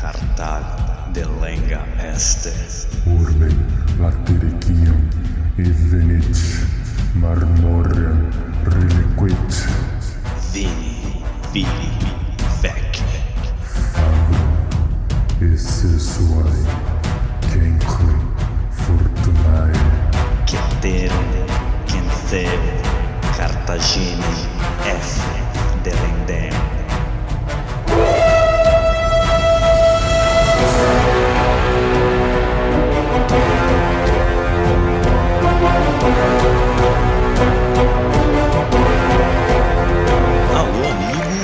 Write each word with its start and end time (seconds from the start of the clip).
Cartal 0.00 0.64
de 1.12 1.26
lenga 1.40 1.84
este. 2.14 2.52
Urbe 3.04 3.48
latericium 3.98 5.08
evenit 5.58 6.38
marmorem 7.14 8.28
reliquit 8.64 9.68
Vini, 10.52 11.22
vili, 11.52 11.92
vec. 12.62 13.02
esse 15.40 15.98
suae 15.98 16.64
cenque 17.50 18.14
fortunae 18.70 19.72
Ceterum, 20.46 21.46
Cenceu, 21.86 22.60
Cartagine, 23.36 24.24
F. 24.84 25.20
Delendem. 25.82 26.69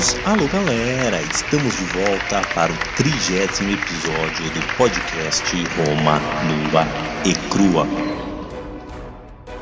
Amigos, 0.06 0.16
alô 0.24 0.46
galera, 0.48 1.20
estamos 1.22 1.76
de 1.76 1.84
volta 1.84 2.42
para 2.54 2.72
o 2.72 2.76
trigésimo 2.96 3.72
episódio 3.72 4.50
do 4.52 4.76
podcast 4.76 5.44
Roma 5.76 6.20
Nua 6.44 6.86
e 7.24 7.34
Crua. 7.48 7.86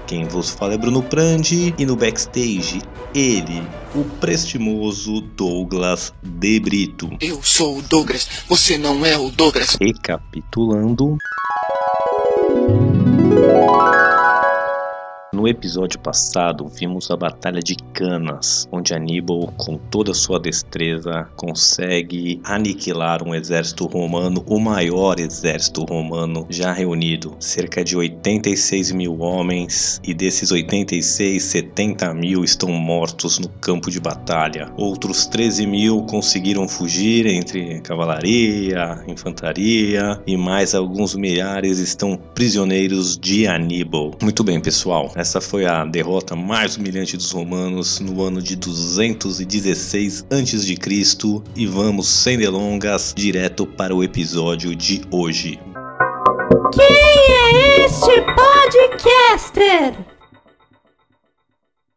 Quem 0.06 0.26
vos 0.26 0.50
fala 0.50 0.74
é 0.74 0.78
Bruno 0.78 1.02
Prandi 1.02 1.74
e 1.78 1.86
no 1.86 1.96
backstage 1.96 2.82
ele, 3.14 3.66
o 3.94 4.04
prestimoso 4.20 5.20
Douglas 5.20 6.12
De 6.22 6.60
Brito. 6.60 7.10
Eu 7.20 7.42
sou 7.42 7.78
o 7.78 7.82
Douglas, 7.82 8.28
você 8.48 8.76
não 8.76 9.06
é 9.06 9.16
o 9.16 9.30
Douglas. 9.30 9.76
Recapitulando. 9.80 11.16
No 15.44 15.48
episódio 15.48 16.00
passado, 16.00 16.66
vimos 16.68 17.10
a 17.10 17.16
Batalha 17.18 17.60
de 17.60 17.76
Canas, 17.92 18.66
onde 18.72 18.94
Aníbal, 18.94 19.52
com 19.58 19.76
toda 19.76 20.14
sua 20.14 20.40
destreza, 20.40 21.28
consegue 21.36 22.40
aniquilar 22.42 23.22
um 23.22 23.34
exército 23.34 23.84
romano, 23.84 24.42
o 24.46 24.58
maior 24.58 25.20
exército 25.20 25.84
romano 25.84 26.46
já 26.48 26.72
reunido, 26.72 27.36
cerca 27.38 27.84
de 27.84 27.94
86 27.94 28.92
mil 28.92 29.20
homens, 29.20 30.00
e 30.02 30.14
desses 30.14 30.50
86, 30.50 31.42
70 31.42 32.14
mil 32.14 32.42
estão 32.42 32.70
mortos 32.70 33.38
no 33.38 33.50
campo 33.50 33.90
de 33.90 34.00
batalha. 34.00 34.72
Outros 34.78 35.26
13 35.26 35.66
mil 35.66 36.04
conseguiram 36.04 36.66
fugir 36.66 37.26
entre 37.26 37.82
cavalaria, 37.82 39.04
infantaria, 39.06 40.18
e 40.26 40.38
mais 40.38 40.74
alguns 40.74 41.14
milhares 41.14 41.80
estão 41.80 42.16
prisioneiros 42.34 43.18
de 43.18 43.46
Aníbal. 43.46 44.12
Muito 44.22 44.42
bem, 44.42 44.58
pessoal. 44.58 45.12
Essa 45.14 45.33
foi 45.40 45.64
a 45.66 45.84
derrota 45.84 46.36
mais 46.36 46.76
humilhante 46.76 47.16
dos 47.16 47.30
romanos 47.30 48.00
no 48.00 48.22
ano 48.22 48.40
de 48.40 48.56
216 48.56 50.26
a.C. 50.30 51.42
e 51.56 51.66
vamos 51.66 52.08
sem 52.08 52.38
delongas 52.38 53.12
direto 53.16 53.66
para 53.66 53.94
o 53.94 54.02
episódio 54.02 54.74
de 54.74 55.02
hoje. 55.10 55.58
Quem 56.72 56.86
é 56.86 57.84
este 57.84 58.20
podcaster? 58.34 59.94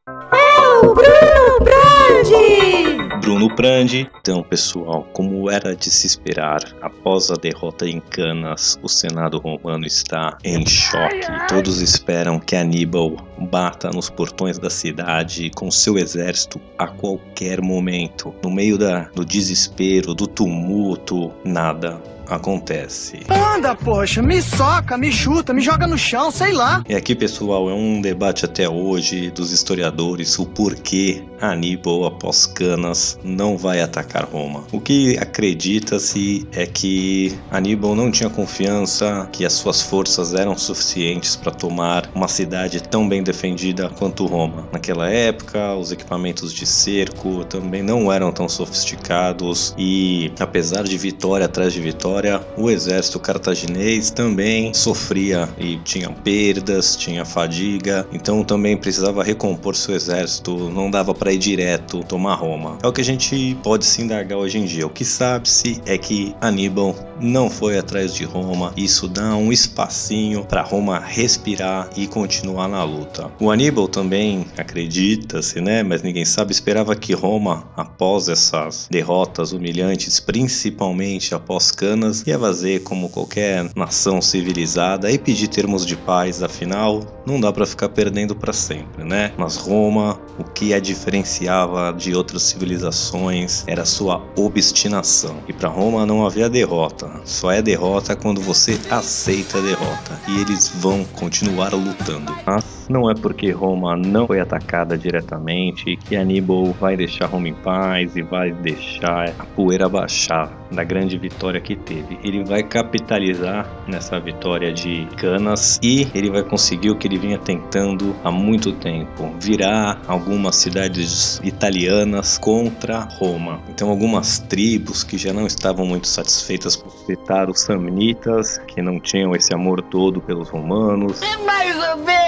É 0.07 0.85
o 0.85 0.93
Bruno 0.93 1.59
Brandi! 1.61 2.96
Bruno 3.27 3.53
Prandi. 3.53 4.09
Então, 4.21 4.41
pessoal, 4.41 5.05
como 5.11 5.51
era 5.51 5.75
de 5.75 5.91
se 5.91 6.07
esperar, 6.07 6.61
após 6.81 7.29
a 7.29 7.33
derrota 7.33 7.85
em 7.85 7.99
Canas, 7.99 8.79
o 8.81 8.87
Senado 8.87 9.37
romano 9.37 9.85
está 9.85 10.37
em 10.45 10.65
choque. 10.65 11.27
Todos 11.49 11.81
esperam 11.81 12.39
que 12.39 12.55
Aníbal 12.55 13.17
bata 13.37 13.89
nos 13.89 14.09
portões 14.09 14.57
da 14.57 14.69
cidade 14.69 15.51
com 15.53 15.69
seu 15.69 15.97
exército 15.97 16.57
a 16.77 16.87
qualquer 16.87 17.61
momento. 17.61 18.33
No 18.41 18.49
meio 18.49 18.77
da, 18.77 19.09
do 19.13 19.25
desespero, 19.25 20.13
do 20.13 20.25
tumulto, 20.25 21.29
nada 21.43 22.01
acontece. 22.29 23.19
Anda, 23.29 23.75
poxa, 23.75 24.21
me 24.21 24.41
soca, 24.41 24.97
me 24.97 25.11
chuta, 25.11 25.53
me 25.53 25.61
joga 25.61 25.87
no 25.87 25.97
chão, 25.97 26.31
sei 26.31 26.53
lá. 26.53 26.83
E 26.87 26.95
aqui, 26.95 27.15
pessoal, 27.15 27.69
é 27.69 27.73
um 27.73 28.01
debate 28.01 28.45
até 28.45 28.69
hoje 28.69 29.31
dos 29.31 29.51
historiadores 29.51 30.37
o 30.39 30.45
porquê 30.45 31.23
Aníbal, 31.39 32.05
após 32.05 32.45
Canas, 32.45 33.19
não 33.23 33.57
vai 33.57 33.81
atacar 33.81 34.25
Roma. 34.25 34.63
O 34.71 34.79
que 34.79 35.17
acredita-se 35.17 36.47
é 36.51 36.65
que 36.65 37.37
Aníbal 37.51 37.95
não 37.95 38.11
tinha 38.11 38.29
confiança 38.29 39.27
que 39.31 39.45
as 39.45 39.53
suas 39.53 39.81
forças 39.81 40.33
eram 40.33 40.57
suficientes 40.57 41.35
para 41.35 41.51
tomar 41.51 42.09
uma 42.13 42.27
cidade 42.27 42.81
tão 42.81 43.07
bem 43.07 43.23
defendida 43.23 43.89
quanto 43.89 44.25
Roma. 44.25 44.67
Naquela 44.71 45.09
época, 45.09 45.75
os 45.75 45.91
equipamentos 45.91 46.53
de 46.53 46.65
cerco 46.65 47.45
também 47.45 47.81
não 47.81 48.11
eram 48.11 48.31
tão 48.31 48.49
sofisticados 48.49 49.73
e, 49.77 50.31
apesar 50.39 50.83
de 50.83 50.97
vitória 50.97 51.45
atrás 51.45 51.73
de 51.73 51.81
vitória, 51.81 52.41
o 52.57 52.69
exército 52.69 53.19
cartaginês 53.19 54.09
também 54.09 54.73
sofria 54.73 55.49
e 55.57 55.77
tinha 55.77 56.09
perdas, 56.09 56.95
tinha 56.95 57.25
fadiga, 57.25 58.07
então 58.11 58.43
também 58.43 58.77
precisava 58.77 59.23
recompor 59.23 59.75
seu 59.75 59.95
exército, 59.95 60.69
não 60.69 60.89
dava 60.89 61.13
para 61.13 61.26
ir 61.33 61.37
direto 61.37 62.03
tomar 62.03 62.35
Roma. 62.35 62.77
É 62.83 62.87
o 62.87 62.93
que 62.93 63.01
a 63.01 63.05
gente 63.05 63.57
pode 63.63 63.85
se 63.85 64.01
indagar 64.01 64.37
hoje 64.37 64.57
em 64.57 64.65
dia. 64.65 64.85
O 64.85 64.89
que 64.89 65.05
sabe-se 65.05 65.81
é 65.85 65.97
que 65.97 66.35
Aníbal 66.41 66.95
não 67.19 67.49
foi 67.49 67.77
atrás 67.77 68.13
de 68.13 68.23
Roma, 68.23 68.73
isso 68.77 69.07
dá 69.07 69.35
um 69.35 69.51
espacinho 69.51 70.45
para 70.45 70.61
Roma 70.61 70.99
respirar 70.99 71.89
e 71.95 72.07
continuar 72.07 72.67
na 72.67 72.83
luta. 72.83 73.31
O 73.39 73.49
Aníbal 73.49 73.87
também 73.87 74.45
acredita-se, 74.57 75.59
né, 75.59 75.83
mas 75.83 76.03
ninguém 76.03 76.25
sabe, 76.25 76.51
esperava 76.51 76.95
que 76.95 77.13
Roma, 77.13 77.67
após 77.75 78.29
essas 78.29 78.87
derrotas 78.91 79.51
humilhantes, 79.51 80.19
principalmente 80.19 81.33
após 81.33 81.71
Canas, 81.71 82.23
ia 82.25 82.37
fazer 82.37 82.83
como 82.83 83.09
qualquer 83.09 83.69
nação 83.75 84.21
civilizada 84.21 85.11
e 85.11 85.17
pedir 85.17 85.47
termos 85.47 85.85
de 85.85 85.95
paz, 85.95 86.43
afinal, 86.43 87.01
não 87.25 87.39
dá 87.39 87.51
para 87.51 87.65
ficar 87.65 87.89
perdendo 87.89 88.35
para 88.35 88.53
sempre, 88.53 89.03
né? 89.03 89.31
Mas 89.37 89.57
Roma, 89.57 90.19
o 90.37 90.43
que 90.43 90.73
a 90.73 90.79
diferenciava 91.17 91.93
de 91.93 92.15
outras 92.15 92.43
civilizações 92.43 93.63
era 93.67 93.85
sua 93.85 94.21
obstinação. 94.35 95.37
E 95.47 95.53
para 95.53 95.69
Roma 95.69 96.05
não 96.05 96.25
havia 96.25 96.49
derrota, 96.49 97.09
só 97.25 97.51
é 97.51 97.61
derrota 97.61 98.15
quando 98.15 98.41
você 98.41 98.79
aceita 98.89 99.57
a 99.57 99.61
derrota. 99.61 100.19
E 100.27 100.41
eles 100.41 100.69
vão 100.75 101.03
continuar 101.05 101.73
lutando. 101.73 102.35
Mas 102.45 102.87
não 102.89 103.09
é 103.09 103.15
porque 103.15 103.51
Roma 103.51 103.95
não 103.95 104.27
foi 104.27 104.39
atacada 104.39 104.97
diretamente 104.97 105.97
que 105.97 106.15
Aníbal 106.15 106.73
vai 106.79 106.95
deixar 106.95 107.27
Roma 107.27 107.49
em 107.49 107.53
paz 107.53 108.15
e 108.15 108.21
vai 108.21 108.51
deixar 108.51 109.33
a 109.39 109.45
poeira 109.45 109.89
baixar 109.89 110.51
da 110.71 110.83
grande 110.83 111.17
vitória 111.17 111.59
que 111.59 111.75
teve. 111.75 112.19
Ele 112.23 112.43
vai 112.43 112.63
capitalizar 112.63 113.67
nessa 113.87 114.19
vitória 114.19 114.71
de 114.73 115.07
Canas 115.17 115.79
e 115.81 116.07
ele 116.13 116.29
vai 116.29 116.43
conseguir 116.43 116.89
o 116.89 116.95
que 116.95 117.07
ele 117.07 117.17
vinha 117.17 117.37
tentando 117.37 118.15
há 118.23 118.31
muito 118.31 118.71
tempo: 118.73 119.33
virar 119.39 120.01
algumas 120.07 120.55
cidades 120.55 121.39
italianas 121.43 122.37
contra 122.37 123.07
Roma. 123.17 123.61
Então, 123.69 123.89
algumas 123.89 124.39
tribos 124.39 125.03
que 125.03 125.17
já 125.17 125.33
não 125.33 125.45
estavam 125.45 125.85
muito 125.85 126.07
satisfeitas 126.07 126.75
por 126.75 126.91
citar 126.91 127.49
os 127.49 127.61
samnitas, 127.61 128.59
que 128.67 128.81
não 128.81 128.99
tinham 128.99 129.35
esse 129.35 129.53
amor 129.53 129.81
todo 129.81 130.21
pelos 130.21 130.49
romanos, 130.49 131.21
Mais 131.45 131.75
ou 131.89 131.97
menos. 131.97 132.26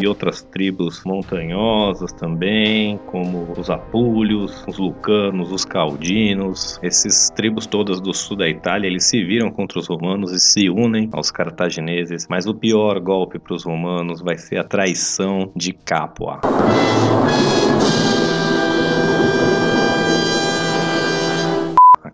E 0.00 0.06
outras 0.06 0.42
tribos 0.42 1.02
montanhosas 1.04 2.12
também, 2.12 2.98
como 3.06 3.52
os 3.56 3.70
apúlios, 3.70 4.64
os 4.66 4.78
lucanos, 4.78 5.52
os 5.52 5.64
caldinos. 5.64 6.78
Essas 6.82 7.30
tribos 7.30 7.66
todas 7.66 8.00
do 8.00 8.12
sul 8.12 8.36
da 8.36 8.48
Itália, 8.48 8.88
eles 8.88 9.04
se 9.04 9.22
viram 9.24 9.50
contra 9.50 9.78
os 9.78 9.86
romanos 9.86 10.32
e 10.32 10.40
se 10.40 10.68
unem 10.68 11.08
aos 11.12 11.30
cartagineses, 11.30 12.26
mas 12.28 12.46
o 12.46 12.54
pior 12.54 13.00
golpe 13.00 13.38
para 13.38 13.54
os 13.54 13.64
romanos 13.64 14.20
vai 14.20 14.36
ser 14.36 14.58
a 14.58 14.64
traição 14.64 15.52
de 15.54 15.72
Capua. 15.72 16.40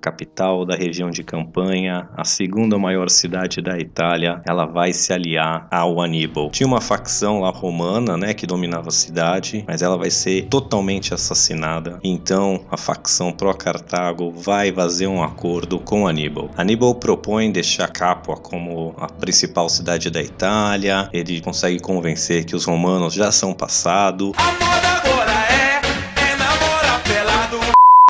Capital 0.05 0.67
da 0.67 0.77
região 0.77 1.11
de 1.11 1.25
Campanha, 1.25 2.11
a 2.15 2.25
segunda 2.25 2.79
maior 2.79 3.09
cidade 3.09 3.63
da 3.63 3.79
Itália, 3.79 4.43
ela 4.47 4.67
vai 4.67 4.93
se 4.93 5.15
aliar 5.15 5.67
ao 5.71 5.99
Aníbal. 5.99 6.51
Tinha 6.51 6.67
uma 6.67 6.81
facção 6.81 7.41
lá 7.41 7.49
romana, 7.49 8.15
né, 8.15 8.35
que 8.35 8.47
dominava 8.47 8.89
a 8.89 8.93
cidade, 8.93 9.65
mas 9.67 9.81
ela 9.81 9.97
vai 9.97 10.11
ser 10.11 10.43
totalmente 10.51 11.15
assassinada. 11.15 12.01
Então, 12.05 12.67
a 12.71 12.77
facção 12.77 13.33
pró-Cartago 13.33 14.31
vai 14.31 14.71
fazer 14.71 15.07
um 15.07 15.23
acordo 15.23 15.79
com 15.79 16.07
Aníbal. 16.07 16.51
Aníbal 16.55 16.95
propõe 16.97 17.51
deixar 17.51 17.89
Capua 17.89 18.37
como 18.37 18.95
a 18.99 19.07
principal 19.07 19.71
cidade 19.71 20.11
da 20.11 20.21
Itália. 20.21 21.09
Ele 21.15 21.41
consegue 21.41 21.81
convencer 21.81 22.45
que 22.45 22.55
os 22.55 22.67
romanos 22.67 23.15
já 23.15 23.33
são 23.33 23.55
passado. 23.55 24.33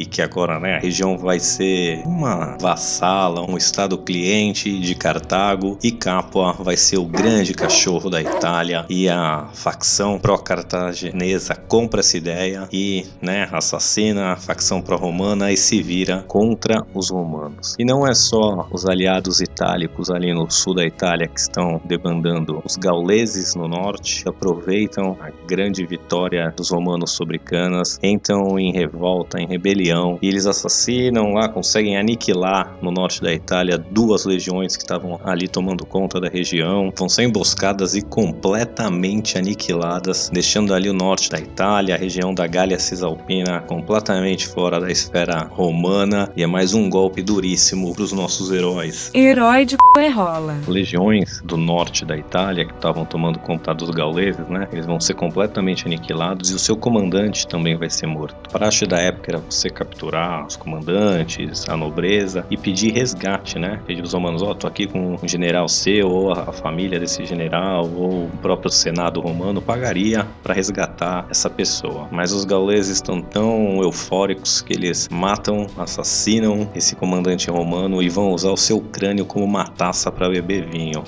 E 0.00 0.04
que 0.04 0.20
agora 0.20 0.58
né, 0.58 0.74
a 0.74 0.80
região 0.80 1.16
vai 1.16 1.38
ser 1.38 2.02
uma 2.04 2.56
vassala, 2.60 3.48
um 3.48 3.56
estado 3.56 3.96
cliente 3.96 4.80
de 4.80 4.92
Cartago. 4.94 5.78
E 5.84 5.92
Capua 5.92 6.52
vai 6.52 6.76
ser 6.76 6.98
o 6.98 7.04
grande 7.04 7.54
cachorro 7.54 8.10
da 8.10 8.20
Itália. 8.20 8.84
E 8.88 9.08
a 9.08 9.48
facção 9.54 10.18
pró-cartaginesa 10.18 11.54
compra 11.54 12.00
essa 12.00 12.16
ideia. 12.16 12.68
E 12.72 13.06
né, 13.22 13.48
assassina 13.52 14.32
a 14.32 14.36
facção 14.36 14.82
pró-romana 14.82 15.52
e 15.52 15.56
se 15.56 15.80
vira 15.80 16.24
contra 16.26 16.84
os 16.92 17.10
romanos. 17.10 17.76
E 17.78 17.84
não 17.84 18.04
é 18.04 18.14
só 18.14 18.66
os 18.72 18.84
aliados 18.86 19.40
itálicos 19.40 20.10
ali 20.10 20.34
no 20.34 20.50
sul 20.50 20.74
da 20.74 20.84
Itália 20.84 21.28
que 21.28 21.38
estão 21.38 21.80
debandando, 21.84 22.60
os 22.64 22.76
gauleses 22.76 23.54
no 23.54 23.68
norte 23.68 24.24
aproveitam 24.28 25.16
a 25.20 25.30
grande 25.46 25.86
vitória 25.86 26.52
dos 26.56 26.70
romanos 26.70 27.12
sobre 27.12 27.38
Canas, 27.38 27.98
entram 28.02 28.58
em 28.58 28.72
revolta, 28.72 29.40
em 29.40 29.46
rebelião 29.46 29.83
rebelião 29.84 30.18
e 30.22 30.28
eles 30.28 30.46
assassinam 30.46 31.34
lá, 31.34 31.48
conseguem 31.48 31.96
aniquilar 31.96 32.76
no 32.80 32.90
norte 32.90 33.20
da 33.20 33.32
Itália 33.32 33.76
duas 33.78 34.24
legiões 34.24 34.76
que 34.76 34.82
estavam 34.82 35.20
ali 35.22 35.46
tomando 35.46 35.84
conta 35.84 36.20
da 36.20 36.28
região, 36.28 36.92
vão 36.96 37.08
ser 37.08 37.24
emboscadas 37.24 37.94
e 37.94 38.02
completamente 38.02 39.36
aniquiladas, 39.36 40.30
deixando 40.32 40.72
ali 40.72 40.88
o 40.88 40.94
norte 40.94 41.30
da 41.30 41.38
Itália, 41.38 41.94
a 41.94 41.98
região 41.98 42.34
da 42.34 42.46
Gália 42.46 42.78
Cisalpina 42.78 43.60
completamente 43.60 44.46
fora 44.46 44.80
da 44.80 44.90
esfera 44.90 45.44
romana 45.50 46.30
e 46.36 46.42
é 46.42 46.46
mais 46.46 46.72
um 46.72 46.88
golpe 46.88 47.22
duríssimo 47.22 47.92
para 47.94 48.02
os 48.02 48.12
nossos 48.12 48.50
heróis. 48.50 49.10
Herói 49.14 49.66
de 49.66 49.76
é 49.96 50.08
rola. 50.08 50.56
Legiões 50.66 51.40
do 51.44 51.56
norte 51.56 52.04
da 52.04 52.16
Itália 52.16 52.64
que 52.64 52.74
estavam 52.74 53.04
tomando 53.04 53.38
conta 53.38 53.72
dos 53.72 53.90
gauleses, 53.90 54.46
né? 54.48 54.66
Eles 54.72 54.86
vão 54.86 54.98
ser 54.98 55.14
completamente 55.14 55.86
aniquilados 55.86 56.50
e 56.50 56.54
o 56.54 56.58
seu 56.58 56.76
comandante 56.76 57.46
também 57.46 57.76
vai 57.76 57.88
ser 57.88 58.06
morto. 58.06 58.50
Praxe 58.50 58.86
da 58.86 58.98
época 58.98 59.30
era 59.30 59.38
você 59.38 59.70
capturar 59.74 60.46
os 60.46 60.56
comandantes, 60.56 61.68
a 61.68 61.76
nobreza 61.76 62.46
e 62.50 62.56
pedir 62.56 62.92
resgate, 62.92 63.58
né? 63.58 63.80
Pedir 63.86 64.02
os 64.02 64.12
romanos, 64.12 64.42
ó, 64.42 64.50
oh, 64.50 64.54
tô 64.54 64.66
aqui 64.66 64.86
com 64.86 65.18
um 65.22 65.28
general 65.28 65.68
seu, 65.68 66.08
ou 66.08 66.32
a 66.32 66.52
família 66.52 66.98
desse 66.98 67.24
general, 67.26 67.90
ou 67.94 68.26
o 68.26 68.30
próprio 68.40 68.70
senado 68.70 69.20
romano 69.20 69.60
pagaria 69.60 70.26
para 70.42 70.54
resgatar 70.54 71.26
essa 71.30 71.50
pessoa. 71.50 72.08
Mas 72.10 72.32
os 72.32 72.44
gauleses 72.44 72.96
estão 72.96 73.20
tão 73.20 73.82
eufóricos 73.82 74.62
que 74.62 74.72
eles 74.72 75.08
matam, 75.10 75.66
assassinam 75.76 76.70
esse 76.74 76.94
comandante 76.94 77.50
romano 77.50 78.02
e 78.02 78.08
vão 78.08 78.30
usar 78.30 78.50
o 78.50 78.56
seu 78.56 78.80
crânio 78.80 79.26
como 79.26 79.44
uma 79.44 79.64
taça 79.64 80.10
para 80.10 80.28
beber 80.28 80.66
vinho. 80.68 81.02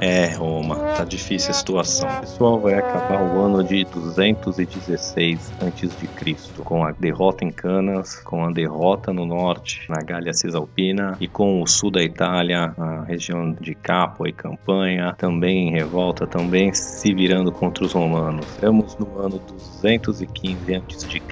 É, 0.00 0.34
Roma, 0.34 0.76
tá 0.96 1.04
difícil 1.04 1.50
a 1.50 1.54
situação. 1.54 2.08
Pessoal 2.20 2.60
vai 2.60 2.74
acabar 2.74 3.22
o 3.22 3.40
ano 3.40 3.64
de 3.64 3.84
216 3.84 5.52
a.C., 5.60 6.36
com 6.62 6.84
a 6.84 6.92
derrota 6.92 7.44
em 7.44 7.50
Canas, 7.50 8.16
com 8.16 8.44
a 8.44 8.50
derrota 8.50 9.12
no 9.12 9.24
norte, 9.24 9.86
na 9.88 10.02
Gália 10.02 10.32
Cisalpina, 10.32 11.16
e 11.20 11.28
com 11.28 11.62
o 11.62 11.66
sul 11.66 11.90
da 11.90 12.02
Itália, 12.02 12.74
a 12.76 13.04
região 13.04 13.52
de 13.52 13.74
Capua 13.74 14.28
e 14.28 14.32
Campanha, 14.32 15.14
também 15.16 15.68
em 15.68 15.72
revolta, 15.72 16.26
também 16.26 16.72
se 16.74 17.14
virando 17.14 17.52
contra 17.52 17.84
os 17.84 17.92
romanos. 17.92 18.46
Estamos 18.46 18.96
no 18.96 19.18
ano 19.18 19.40
215 19.82 20.74
a.C. 20.74 21.22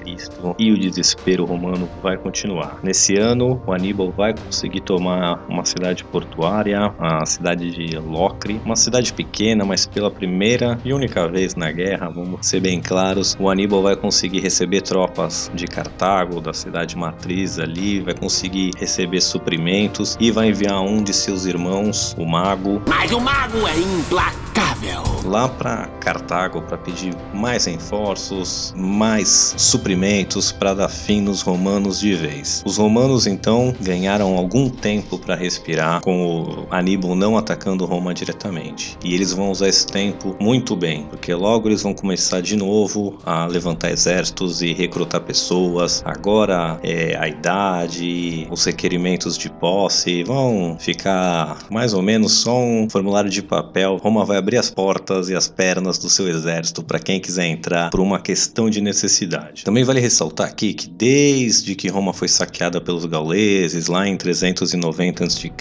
e 0.58 0.72
o 0.72 0.78
desespero 0.78 1.44
romano 1.44 1.88
vai 2.02 2.16
continuar. 2.16 2.78
Nesse 2.82 3.16
ano, 3.16 3.62
o 3.66 3.72
Aníbal 3.72 4.10
vai 4.10 4.34
conseguir 4.34 4.80
tomar 4.80 5.44
uma 5.48 5.64
cidade 5.64 6.04
portuária, 6.04 6.92
a 6.98 7.24
cidade 7.26 7.70
de 7.70 7.98
Locre, 7.98 8.51
uma 8.64 8.76
cidade 8.76 9.12
pequena, 9.12 9.64
mas 9.64 9.86
pela 9.86 10.10
primeira 10.10 10.78
e 10.84 10.92
única 10.92 11.28
vez 11.28 11.54
na 11.54 11.70
guerra, 11.70 12.08
vamos 12.08 12.46
ser 12.46 12.60
bem 12.60 12.80
claros, 12.80 13.36
o 13.38 13.48
Aníbal 13.48 13.82
vai 13.82 13.96
conseguir 13.96 14.40
receber 14.40 14.82
tropas 14.82 15.50
de 15.54 15.66
Cartago, 15.66 16.40
da 16.40 16.52
cidade 16.52 16.96
matriz 16.96 17.58
ali, 17.58 18.00
vai 18.00 18.14
conseguir 18.14 18.72
receber 18.76 19.20
suprimentos 19.20 20.16
e 20.20 20.30
vai 20.30 20.48
enviar 20.48 20.80
um 20.80 21.02
de 21.02 21.12
seus 21.12 21.46
irmãos, 21.46 22.14
o 22.18 22.26
Mago. 22.26 22.82
Mas 22.88 23.12
o 23.12 23.20
Mago 23.20 23.66
é 23.66 23.78
implacável. 23.78 25.11
Lá 25.24 25.48
para 25.48 25.86
Cartago 26.00 26.62
para 26.62 26.76
pedir 26.76 27.14
mais 27.32 27.66
reforços, 27.66 28.74
mais 28.76 29.54
suprimentos 29.56 30.50
para 30.50 30.74
dar 30.74 30.88
fim 30.88 31.20
nos 31.20 31.42
romanos 31.42 32.00
de 32.00 32.14
vez. 32.14 32.62
Os 32.66 32.76
romanos 32.76 33.26
então 33.26 33.72
ganharam 33.80 34.36
algum 34.36 34.68
tempo 34.68 35.16
para 35.18 35.36
respirar, 35.36 36.00
com 36.00 36.42
o 36.42 36.66
Aníbal 36.70 37.14
não 37.14 37.38
atacando 37.38 37.84
Roma 37.84 38.12
diretamente 38.12 38.98
e 39.04 39.14
eles 39.14 39.32
vão 39.32 39.50
usar 39.50 39.68
esse 39.68 39.86
tempo 39.86 40.36
muito 40.40 40.74
bem, 40.74 41.06
porque 41.08 41.32
logo 41.34 41.68
eles 41.68 41.82
vão 41.82 41.94
começar 41.94 42.40
de 42.40 42.56
novo 42.56 43.18
a 43.24 43.46
levantar 43.46 43.90
exércitos 43.90 44.60
e 44.60 44.72
recrutar 44.72 45.20
pessoas. 45.20 46.02
Agora 46.04 46.80
é, 46.82 47.16
a 47.16 47.28
idade, 47.28 48.48
os 48.50 48.64
requerimentos 48.64 49.38
de 49.38 49.48
posse 49.48 50.24
vão 50.24 50.76
ficar 50.80 51.58
mais 51.70 51.94
ou 51.94 52.02
menos 52.02 52.32
só 52.32 52.58
um 52.58 52.88
formulário 52.90 53.30
de 53.30 53.42
papel. 53.42 53.98
Roma 54.02 54.24
vai 54.24 54.36
abrir 54.36 54.56
as 54.56 54.70
portas 54.70 55.11
e 55.28 55.34
as 55.34 55.48
pernas 55.48 55.98
do 55.98 56.08
seu 56.08 56.28
exército 56.28 56.82
para 56.82 56.98
quem 56.98 57.20
quiser 57.20 57.46
entrar 57.46 57.90
por 57.90 58.00
uma 58.00 58.20
questão 58.20 58.68
de 58.68 58.80
necessidade. 58.80 59.64
Também 59.64 59.84
vale 59.84 60.00
ressaltar 60.00 60.48
aqui 60.48 60.74
que 60.74 60.88
desde 60.88 61.74
que 61.74 61.88
Roma 61.88 62.12
foi 62.12 62.28
saqueada 62.28 62.80
pelos 62.80 63.04
gauleses 63.04 63.86
lá 63.86 64.06
em 64.06 64.16
390 64.16 65.24
a.C., 65.24 65.52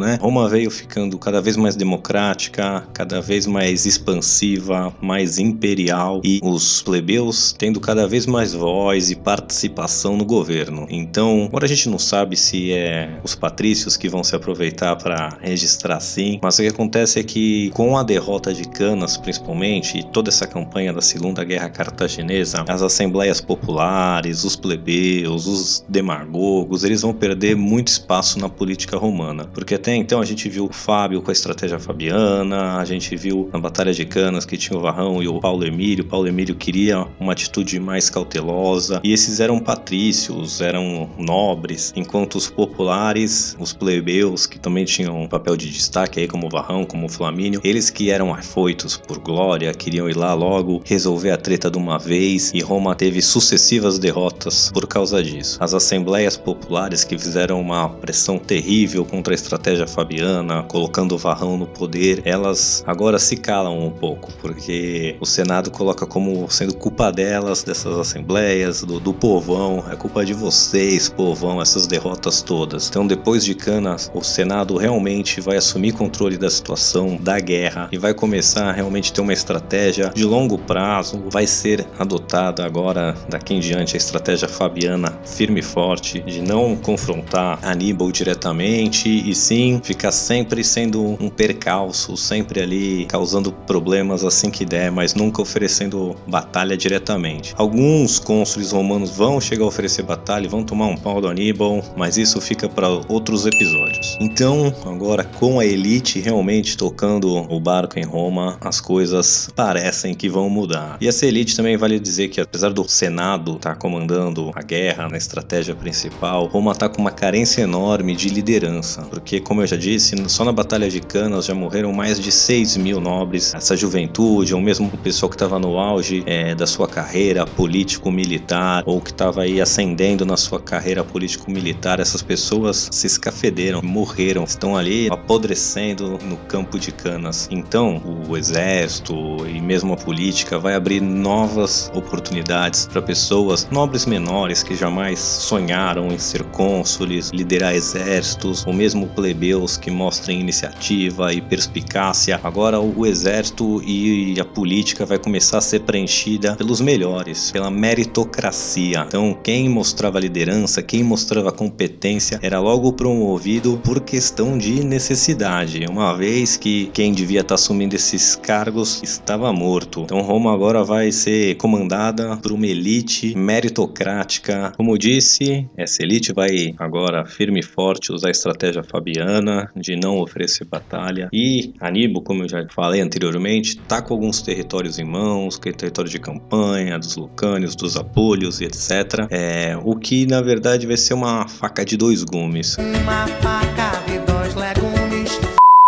né, 0.00 0.18
Roma 0.20 0.48
veio 0.48 0.70
ficando 0.70 1.18
cada 1.18 1.40
vez 1.40 1.56
mais 1.56 1.76
democrática 1.76 2.80
cada 2.92 3.20
vez 3.20 3.46
mais 3.46 3.86
expansiva, 3.86 4.94
mais 5.00 5.38
imperial 5.38 6.20
e 6.24 6.40
os 6.42 6.82
plebeus 6.82 7.54
tendo 7.56 7.80
cada 7.80 8.06
vez 8.06 8.26
mais 8.26 8.52
voz 8.52 9.10
e 9.10 9.16
participação 9.16 10.16
no 10.16 10.24
governo. 10.24 10.86
Então, 10.90 11.44
agora 11.46 11.64
a 11.64 11.68
gente 11.68 11.88
não 11.88 11.98
sabe 11.98 12.36
se 12.36 12.72
é 12.72 13.18
os 13.22 13.34
patrícios 13.34 13.96
que 13.96 14.08
vão 14.08 14.22
se 14.22 14.34
aproveitar 14.34 14.96
para 14.96 15.38
registrar 15.40 15.96
assim, 15.96 16.38
mas 16.42 16.58
o 16.58 16.62
que 16.62 16.68
acontece 16.68 17.18
é 17.20 17.22
que 17.22 17.70
com 17.70 17.96
a 17.96 18.02
derrota 18.02 18.52
de 18.52 18.68
Canas, 18.90 19.16
principalmente, 19.16 19.98
e 19.98 20.02
toda 20.02 20.30
essa 20.30 20.48
campanha 20.48 20.92
da 20.92 21.00
Segunda 21.00 21.44
Guerra 21.44 21.68
Cartaginesa, 21.68 22.64
as 22.66 22.82
assembleias 22.82 23.40
populares, 23.40 24.42
os 24.42 24.56
plebeus, 24.56 25.46
os 25.46 25.84
demagogos, 25.88 26.82
eles 26.82 27.02
vão 27.02 27.12
perder 27.12 27.54
muito 27.54 27.86
espaço 27.86 28.38
na 28.40 28.48
política 28.48 28.96
romana, 28.96 29.44
porque 29.44 29.76
até 29.76 29.94
então 29.94 30.20
a 30.20 30.24
gente 30.24 30.48
viu 30.48 30.64
o 30.64 30.72
Fábio 30.72 31.22
com 31.22 31.30
a 31.30 31.32
estratégia 31.32 31.78
fabiana 31.78 32.78
a 32.80 32.84
gente 32.84 33.14
viu 33.14 33.48
na 33.52 33.58
Batalha 33.58 33.92
de 33.92 34.04
Canas 34.04 34.44
que 34.44 34.56
tinha 34.56 34.78
o 34.78 34.82
Varrão 34.82 35.22
e 35.22 35.28
o 35.28 35.38
Paulo 35.40 35.64
Emílio. 35.64 36.04
O 36.04 36.08
Paulo 36.08 36.26
Emílio 36.26 36.54
queria 36.54 37.06
uma 37.18 37.32
atitude 37.32 37.78
mais 37.78 38.08
cautelosa. 38.10 39.00
E 39.04 39.12
esses 39.12 39.40
eram 39.40 39.58
patrícios, 39.58 40.60
eram 40.60 41.10
nobres, 41.18 41.92
enquanto 41.94 42.36
os 42.36 42.48
populares, 42.48 43.56
os 43.58 43.72
plebeus, 43.72 44.46
que 44.46 44.58
também 44.58 44.84
tinham 44.84 45.22
um 45.22 45.28
papel 45.28 45.56
de 45.56 45.70
destaque 45.70 46.20
aí, 46.20 46.26
como 46.26 46.46
o 46.46 46.50
Varrão, 46.50 46.84
como 46.84 47.06
o 47.06 47.08
Flamínio, 47.08 47.60
eles 47.62 47.90
que 47.90 48.10
eram 48.10 48.32
afoitos 48.32 48.79
por 48.96 49.18
glória, 49.18 49.72
queriam 49.74 50.08
ir 50.08 50.16
lá 50.16 50.34
logo 50.34 50.82
resolver 50.84 51.30
a 51.30 51.36
treta 51.36 51.70
de 51.70 51.78
uma 51.78 51.98
vez. 51.98 52.50
E 52.54 52.60
Roma 52.60 52.94
teve 52.94 53.20
sucessivas 53.22 53.98
derrotas 53.98 54.70
por 54.72 54.86
causa 54.86 55.22
disso. 55.22 55.58
As 55.60 55.74
assembleias 55.74 56.36
populares 56.36 57.04
que 57.04 57.18
fizeram 57.18 57.60
uma 57.60 57.88
pressão 57.88 58.38
terrível 58.38 59.04
contra 59.04 59.32
a 59.32 59.36
estratégia 59.36 59.86
fabiana, 59.86 60.62
colocando 60.64 61.14
o 61.14 61.18
Varrão 61.18 61.56
no 61.56 61.66
poder 61.66 61.90
poder, 61.90 62.22
elas 62.24 62.84
agora 62.86 63.18
se 63.18 63.36
calam 63.36 63.86
um 63.86 63.90
pouco, 63.90 64.32
porque 64.40 65.16
o 65.20 65.26
Senado 65.26 65.70
coloca 65.70 66.06
como 66.06 66.48
sendo 66.50 66.74
culpa 66.74 67.10
delas, 67.10 67.62
dessas 67.62 67.98
assembleias, 67.98 68.82
do, 68.82 69.00
do 69.00 69.12
povão, 69.12 69.84
é 69.90 69.96
culpa 69.96 70.24
de 70.24 70.32
vocês, 70.32 71.08
povão, 71.08 71.60
essas 71.60 71.86
derrotas 71.86 72.42
todas. 72.42 72.88
Então, 72.88 73.06
depois 73.06 73.44
de 73.44 73.54
Canas, 73.54 74.10
o 74.14 74.22
Senado 74.22 74.76
realmente 74.76 75.40
vai 75.40 75.56
assumir 75.56 75.92
controle 75.92 76.38
da 76.38 76.48
situação, 76.48 77.16
da 77.16 77.40
guerra, 77.40 77.88
e 77.90 77.98
vai 77.98 78.14
começar 78.14 78.69
realmente 78.72 79.12
ter 79.12 79.20
uma 79.20 79.32
estratégia 79.32 80.10
de 80.14 80.24
longo 80.24 80.58
prazo. 80.58 81.22
Vai 81.30 81.46
ser 81.46 81.86
adotada 81.98 82.64
agora, 82.64 83.14
daqui 83.28 83.54
em 83.54 83.60
diante, 83.60 83.96
a 83.96 83.98
estratégia 83.98 84.48
fabiana 84.48 85.12
firme 85.24 85.60
e 85.60 85.62
forte, 85.62 86.20
de 86.20 86.40
não 86.40 86.76
confrontar 86.76 87.58
Aníbal 87.62 88.10
diretamente, 88.12 89.08
e 89.08 89.34
sim 89.34 89.80
ficar 89.82 90.12
sempre 90.12 90.62
sendo 90.62 91.16
um 91.20 91.28
percalço 91.28 92.16
sempre 92.16 92.60
ali 92.60 93.06
causando 93.06 93.52
problemas 93.52 94.24
assim 94.24 94.50
que 94.50 94.64
der, 94.64 94.90
mas 94.90 95.14
nunca 95.14 95.42
oferecendo 95.42 96.16
batalha 96.26 96.76
diretamente. 96.76 97.54
Alguns 97.56 98.18
cônsules 98.18 98.72
romanos 98.72 99.10
vão 99.10 99.40
chegar 99.40 99.64
a 99.64 99.68
oferecer 99.68 100.02
batalha, 100.02 100.48
vão 100.48 100.62
tomar 100.62 100.86
um 100.86 100.96
pau 100.96 101.20
do 101.20 101.28
Aníbal, 101.28 101.82
mas 101.96 102.16
isso 102.16 102.40
fica 102.40 102.68
para 102.68 102.88
outros 103.08 103.46
episódios. 103.46 104.16
Então, 104.20 104.72
agora 104.86 105.24
com 105.24 105.58
a 105.58 105.64
elite 105.64 106.20
realmente 106.20 106.76
tocando 106.76 107.28
o 107.52 107.60
barco 107.60 107.98
em 107.98 108.04
Roma, 108.04 108.58
as 108.60 108.80
coisas 108.80 109.50
parecem 109.54 110.14
que 110.14 110.28
vão 110.28 110.48
mudar. 110.50 110.96
E 111.00 111.08
essa 111.08 111.26
elite 111.26 111.56
também 111.56 111.76
vale 111.76 111.98
dizer 111.98 112.28
que, 112.28 112.40
apesar 112.40 112.72
do 112.72 112.88
Senado 112.88 113.56
estar 113.56 113.70
tá 113.70 113.76
comandando 113.76 114.50
a 114.54 114.62
guerra 114.62 115.08
na 115.08 115.16
estratégia 115.16 115.74
principal, 115.74 116.46
Roma 116.46 116.72
está 116.72 116.88
com 116.88 117.00
uma 117.00 117.10
carência 117.10 117.62
enorme 117.62 118.14
de 118.14 118.28
liderança, 118.28 119.02
porque, 119.02 119.40
como 119.40 119.62
eu 119.62 119.66
já 119.66 119.76
disse, 119.76 120.16
só 120.28 120.44
na 120.44 120.52
Batalha 120.52 120.88
de 120.88 121.00
Canas 121.00 121.46
já 121.46 121.54
morreram 121.54 121.92
mais 121.92 122.20
de 122.20 122.30
6 122.30 122.76
mil 122.76 123.00
nobres. 123.00 123.54
Essa 123.54 123.76
juventude, 123.76 124.54
ou 124.54 124.60
mesmo 124.60 124.90
o 124.92 124.98
pessoal 124.98 125.28
que 125.30 125.36
estava 125.36 125.58
no 125.58 125.78
auge 125.78 126.22
é, 126.26 126.54
da 126.54 126.66
sua 126.66 126.88
carreira 126.88 127.46
político-militar, 127.46 128.82
ou 128.86 129.00
que 129.00 129.10
estava 129.10 129.42
aí 129.42 129.60
ascendendo 129.60 130.24
na 130.26 130.36
sua 130.36 130.60
carreira 130.60 131.02
político-militar, 131.02 132.00
essas 132.00 132.22
pessoas 132.22 132.88
se 132.92 133.06
escafederam, 133.06 133.80
morreram, 133.82 134.44
estão 134.44 134.76
ali 134.76 135.08
apodrecendo 135.10 136.18
no 136.24 136.36
campo 136.36 136.78
de 136.78 136.92
Canas. 136.92 137.48
Então, 137.50 138.02
o 138.28 138.36
exército 138.40 139.14
e 139.46 139.60
mesmo 139.60 139.92
a 139.92 139.96
política 139.96 140.58
vai 140.58 140.74
abrir 140.74 141.00
novas 141.00 141.90
oportunidades 141.94 142.86
para 142.86 143.02
pessoas 143.02 143.68
nobres 143.70 144.06
menores 144.06 144.62
que 144.62 144.74
jamais 144.74 145.18
sonharam 145.18 146.08
em 146.08 146.18
ser 146.18 146.42
cônsules, 146.44 147.30
liderar 147.30 147.74
exércitos, 147.74 148.66
ou 148.66 148.72
mesmo 148.72 149.06
plebeus 149.08 149.76
que 149.76 149.90
mostrem 149.90 150.40
iniciativa 150.40 151.32
e 151.32 151.40
perspicácia. 151.40 152.40
Agora 152.42 152.80
o 152.80 153.06
exército 153.06 153.82
e 153.84 154.40
a 154.40 154.44
política 154.44 155.04
vai 155.04 155.18
começar 155.18 155.58
a 155.58 155.60
ser 155.60 155.80
preenchida 155.80 156.56
pelos 156.56 156.80
melhores, 156.80 157.50
pela 157.50 157.70
meritocracia. 157.70 159.04
Então, 159.06 159.36
quem 159.42 159.68
mostrava 159.68 160.18
liderança, 160.18 160.82
quem 160.82 161.02
mostrava 161.04 161.52
competência, 161.52 162.38
era 162.42 162.58
logo 162.58 162.92
promovido 162.92 163.78
por 163.84 164.00
questão 164.00 164.56
de 164.56 164.82
necessidade, 164.84 165.84
uma 165.88 166.16
vez 166.16 166.56
que 166.56 166.90
quem 166.94 167.12
devia 167.12 167.40
estar 167.40 167.56
assumindo 167.56 167.94
esses 167.94 168.29
cargos 168.36 169.02
estava 169.02 169.52
morto. 169.52 170.02
Então, 170.02 170.20
Roma 170.20 170.52
agora 170.52 170.84
vai 170.84 171.12
ser 171.12 171.56
comandada 171.56 172.36
por 172.36 172.52
uma 172.52 172.66
elite 172.66 173.34
meritocrática. 173.36 174.72
Como 174.76 174.98
disse, 174.98 175.68
essa 175.76 176.02
elite 176.02 176.32
vai 176.32 176.74
agora 176.78 177.24
firme 177.26 177.60
e 177.60 177.62
forte 177.62 178.12
usar 178.12 178.28
a 178.28 178.30
estratégia 178.30 178.82
fabiana 178.82 179.70
de 179.76 179.96
não 179.96 180.18
oferecer 180.18 180.64
batalha. 180.64 181.28
E 181.32 181.74
Aníbal, 181.80 182.22
como 182.22 182.44
eu 182.44 182.48
já 182.48 182.66
falei 182.68 183.00
anteriormente, 183.00 183.76
tá 183.76 184.02
com 184.02 184.14
alguns 184.14 184.42
territórios 184.42 184.98
em 184.98 185.04
mãos, 185.04 185.58
que 185.58 185.68
é 185.68 185.72
território 185.72 186.10
de 186.10 186.18
campanha, 186.18 186.98
dos 186.98 187.16
Lucânios, 187.16 187.74
dos 187.74 187.96
Apólios 187.96 188.60
e 188.60 188.64
etc. 188.64 189.26
É, 189.30 189.76
o 189.82 189.96
que 189.96 190.26
na 190.26 190.40
verdade 190.40 190.86
vai 190.86 190.96
ser 190.96 191.14
uma 191.14 191.48
faca 191.48 191.84
de 191.84 191.96
dois 191.96 192.22
gumes. 192.24 192.76
Uma 192.78 193.26
faca 193.26 194.02
de 194.06 194.18
dois 194.20 194.54
legumes. 194.54 195.09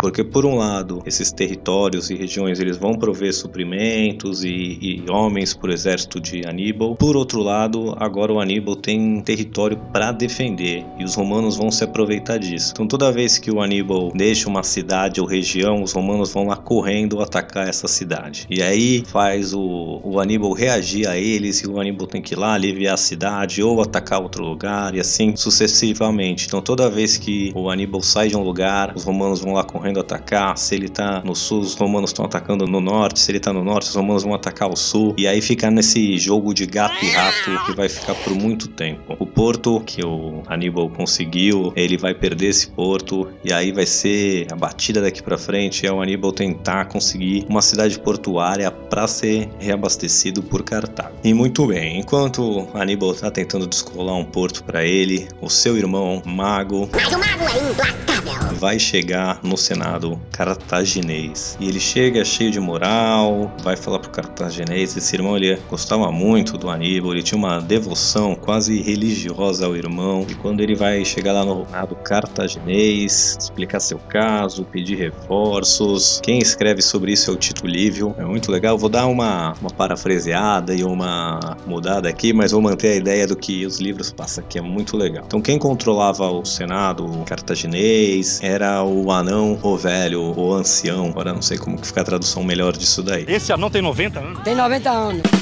Porque 0.02 0.24
por 0.24 0.44
um 0.44 0.56
lado, 0.56 1.00
esses 1.06 1.30
territórios 1.30 2.10
e 2.10 2.16
regiões 2.16 2.58
eles 2.58 2.76
vão 2.76 2.94
prover 2.94 3.32
suprimentos 3.32 4.42
e, 4.42 4.48
e 4.50 5.04
homens 5.08 5.54
para 5.54 5.70
o 5.70 5.72
exército 5.72 6.18
de 6.18 6.44
Aníbal. 6.44 6.96
Por 6.96 7.16
outro 7.16 7.40
lado, 7.40 7.94
agora 7.96 8.32
o 8.32 8.40
Aníbal 8.40 8.74
tem 8.74 9.20
território 9.20 9.76
para 9.92 10.10
defender 10.10 10.84
e 10.98 11.04
os 11.04 11.14
romanos 11.14 11.56
vão 11.56 11.70
se 11.70 11.84
aproveitar 11.84 12.38
disso. 12.38 12.72
Então 12.72 12.84
toda 12.84 13.12
vez 13.12 13.38
que 13.38 13.48
o 13.48 13.60
Aníbal 13.62 14.10
deixa 14.12 14.48
uma 14.48 14.64
cidade 14.64 15.20
ou 15.20 15.26
região, 15.26 15.84
os 15.84 15.92
romanos 15.92 16.32
vão 16.32 16.48
lá 16.48 16.56
correndo 16.56 17.22
atacar 17.22 17.68
essa 17.68 17.86
cidade. 17.86 18.44
E 18.50 18.60
aí 18.60 19.04
faz 19.06 19.54
o, 19.54 20.00
o 20.02 20.18
Aníbal 20.18 20.52
reagir 20.52 21.06
a 21.06 21.16
eles 21.16 21.60
e 21.60 21.68
o 21.68 21.80
Aníbal 21.80 22.08
tem 22.08 22.20
que 22.20 22.34
ir 22.34 22.38
lá 22.38 22.54
aliviar 22.54 22.94
a 22.94 22.96
cidade 22.96 23.62
ou 23.62 23.80
atacar 23.80 24.20
outro 24.20 24.42
lugar 24.44 24.96
e 24.96 25.00
assim 25.00 25.36
sucessivamente. 25.36 26.48
Então 26.48 26.60
toda 26.60 26.90
vez 26.90 27.16
que 27.16 27.52
o 27.54 27.70
Aníbal 27.70 28.02
sai 28.02 28.26
de 28.26 28.36
um 28.36 28.42
lugar, 28.42 28.94
os 28.96 29.04
romanos 29.04 29.40
vão 29.40 29.52
lá 29.52 29.62
correndo 29.62 29.91
atacar. 30.00 30.56
Se 30.56 30.74
ele 30.74 30.88
tá 30.88 31.22
no 31.24 31.34
sul, 31.34 31.60
os 31.60 31.74
romanos 31.74 32.10
estão 32.10 32.24
atacando 32.24 32.66
no 32.66 32.80
norte. 32.80 33.20
Se 33.20 33.30
ele 33.30 33.40
tá 33.40 33.52
no 33.52 33.64
norte, 33.64 33.88
os 33.88 33.94
romanos 33.94 34.22
vão 34.22 34.34
atacar 34.34 34.70
o 34.70 34.76
sul. 34.76 35.14
E 35.16 35.26
aí 35.26 35.40
fica 35.40 35.70
nesse 35.70 36.18
jogo 36.18 36.54
de 36.54 36.66
gato 36.66 37.04
e 37.04 37.10
rato 37.10 37.66
que 37.66 37.74
vai 37.74 37.88
ficar 37.88 38.14
por 38.14 38.34
muito 38.34 38.68
tempo. 38.68 39.16
O 39.18 39.26
porto 39.26 39.80
que 39.80 40.04
o 40.04 40.42
Aníbal 40.46 40.88
conseguiu, 40.90 41.72
ele 41.76 41.96
vai 41.96 42.14
perder 42.14 42.48
esse 42.48 42.68
porto 42.68 43.28
e 43.44 43.52
aí 43.52 43.72
vai 43.72 43.86
ser 43.86 44.46
a 44.50 44.56
batida 44.56 45.00
daqui 45.00 45.22
para 45.22 45.38
frente 45.38 45.86
é 45.86 45.92
o 45.92 46.00
Aníbal 46.00 46.32
tentar 46.32 46.86
conseguir 46.86 47.46
uma 47.48 47.62
cidade 47.62 47.98
portuária 47.98 48.70
para 48.70 49.06
ser 49.06 49.48
reabastecido 49.58 50.42
por 50.42 50.62
Cartago. 50.62 51.14
E 51.24 51.32
muito 51.34 51.66
bem, 51.66 52.00
enquanto 52.00 52.68
Aníbal 52.74 53.14
tá 53.14 53.30
tentando 53.30 53.66
descolar 53.66 54.14
um 54.14 54.24
porto 54.24 54.64
para 54.64 54.84
ele, 54.84 55.28
o 55.40 55.48
seu 55.48 55.76
irmão 55.76 56.22
Mago 56.24 56.52
mago 56.62 56.88
é 56.96 58.54
vai 58.54 58.78
chegar 58.78 59.40
no 59.42 59.56
Senado 59.56 59.81
cartaginês. 60.30 61.56
E 61.60 61.68
ele 61.68 61.80
chega 61.80 62.24
cheio 62.24 62.50
de 62.50 62.60
moral, 62.60 63.50
vai 63.62 63.76
falar 63.76 63.98
pro 63.98 64.10
cartaginês. 64.10 64.96
Esse 64.96 65.16
irmão 65.16 65.36
ele 65.36 65.58
gostava 65.68 66.10
muito 66.10 66.56
do 66.58 66.68
Aníbal, 66.68 67.12
ele 67.12 67.22
tinha 67.22 67.38
uma 67.38 67.60
devoção 67.60 68.34
quase 68.34 68.80
religiosa 68.80 69.66
ao 69.66 69.76
irmão. 69.76 70.26
E 70.28 70.34
quando 70.34 70.60
ele 70.60 70.74
vai 70.74 71.04
chegar 71.04 71.32
lá 71.32 71.44
no 71.44 71.64
Senado 71.66 71.96
cartaginês, 71.96 73.36
explicar 73.40 73.80
seu 73.80 73.98
caso, 73.98 74.64
pedir 74.64 74.96
reforços, 74.96 76.20
quem 76.22 76.38
escreve 76.38 76.82
sobre 76.82 77.12
isso 77.12 77.30
é 77.30 77.34
o 77.34 77.36
Tito 77.36 77.66
Livio. 77.66 78.14
É 78.18 78.24
muito 78.24 78.50
legal. 78.50 78.76
Vou 78.76 78.88
dar 78.88 79.06
uma, 79.06 79.54
uma 79.60 79.70
parafraseada 79.70 80.74
e 80.74 80.84
uma 80.84 81.56
mudada 81.66 82.08
aqui, 82.08 82.32
mas 82.32 82.52
vou 82.52 82.60
manter 82.60 82.88
a 82.88 82.96
ideia 82.96 83.26
do 83.26 83.36
que 83.36 83.64
os 83.66 83.78
livros 83.78 84.12
passam, 84.12 84.44
que 84.48 84.58
é 84.58 84.62
muito 84.62 84.96
legal. 84.96 85.24
Então, 85.26 85.40
quem 85.40 85.58
controlava 85.58 86.30
o 86.30 86.44
Senado 86.44 87.06
cartaginês 87.26 88.40
era 88.42 88.82
o 88.82 89.10
anão, 89.10 89.58
o 89.72 89.76
velho, 89.76 90.34
o 90.36 90.52
ancião. 90.54 91.06
Agora 91.08 91.32
não 91.32 91.42
sei 91.42 91.58
como 91.58 91.78
que 91.78 91.86
fica 91.86 92.02
a 92.02 92.04
tradução 92.04 92.44
melhor 92.44 92.76
disso 92.76 93.02
daí. 93.02 93.24
Esse 93.26 93.52
anão 93.52 93.70
tem 93.70 93.82
90 93.82 94.20
anos. 94.20 94.42
Tem 94.42 94.54
90 94.54 94.90
anos. 94.90 95.41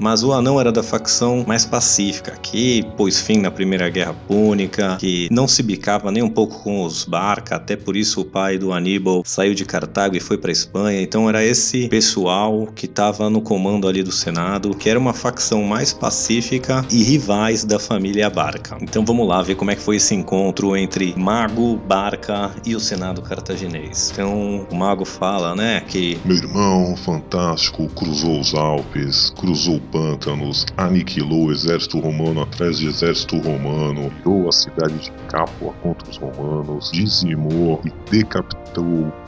Mas 0.00 0.22
o 0.22 0.32
anão 0.32 0.58
era 0.58 0.72
da 0.72 0.82
facção 0.82 1.44
mais 1.46 1.66
pacífica, 1.66 2.32
que 2.42 2.82
pôs 2.96 3.20
fim 3.20 3.38
na 3.38 3.50
Primeira 3.50 3.88
Guerra 3.90 4.14
Púnica, 4.26 4.96
que 4.98 5.28
não 5.30 5.46
se 5.46 5.62
bicava 5.62 6.10
nem 6.10 6.22
um 6.22 6.28
pouco 6.28 6.62
com 6.62 6.84
os 6.84 7.04
Barca, 7.04 7.56
até 7.56 7.76
por 7.76 7.96
isso 7.96 8.22
o 8.22 8.24
pai 8.24 8.56
do 8.56 8.72
Aníbal 8.72 9.22
saiu 9.26 9.54
de 9.54 9.64
Cartago 9.64 10.16
e 10.16 10.20
foi 10.20 10.38
para 10.38 10.50
Espanha. 10.50 11.02
Então 11.02 11.28
era 11.28 11.44
esse 11.44 11.88
pessoal 11.88 12.66
que 12.74 12.86
estava 12.86 13.28
no 13.28 13.42
comando 13.42 13.86
ali 13.86 14.02
do 14.02 14.12
Senado, 14.12 14.74
que 14.74 14.88
era 14.88 14.98
uma 14.98 15.12
facção 15.12 15.62
mais 15.64 15.92
pacífica 15.92 16.84
e 16.90 17.02
rivais 17.02 17.64
da 17.64 17.78
família 17.78 18.30
Barca. 18.30 18.78
Então 18.80 19.04
vamos 19.04 19.28
lá 19.28 19.42
ver 19.42 19.54
como 19.54 19.70
é 19.70 19.76
que 19.76 19.82
foi 19.82 19.96
esse 19.96 20.14
encontro 20.14 20.76
entre 20.76 21.14
Mago, 21.16 21.76
Barca 21.76 22.50
e 22.64 22.74
o 22.74 22.80
Senado 22.80 23.20
cartaginês. 23.20 24.10
Então 24.12 24.66
o 24.70 24.74
Mago 24.74 25.04
fala, 25.04 25.54
né, 25.54 25.82
que 25.86 26.18
Meu 26.24 26.36
irmão 26.36 26.96
fantástico 26.96 27.86
cruzou 27.88 28.40
os 28.40 28.54
Alpes, 28.54 29.30
cruzou 29.36 29.80
pântanos, 29.90 30.66
aniquilou 30.76 31.46
o 31.46 31.52
exército 31.52 31.98
romano 31.98 32.42
atrás 32.42 32.78
de 32.78 32.86
exército 32.86 33.38
romano, 33.38 34.10
virou 34.18 34.48
a 34.48 34.52
cidade 34.52 34.98
de 34.98 35.10
Capua 35.28 35.72
contra 35.82 36.08
os 36.08 36.16
romanos, 36.16 36.90
dizimou 36.92 37.80
e 37.84 38.10
decapitou 38.10 38.59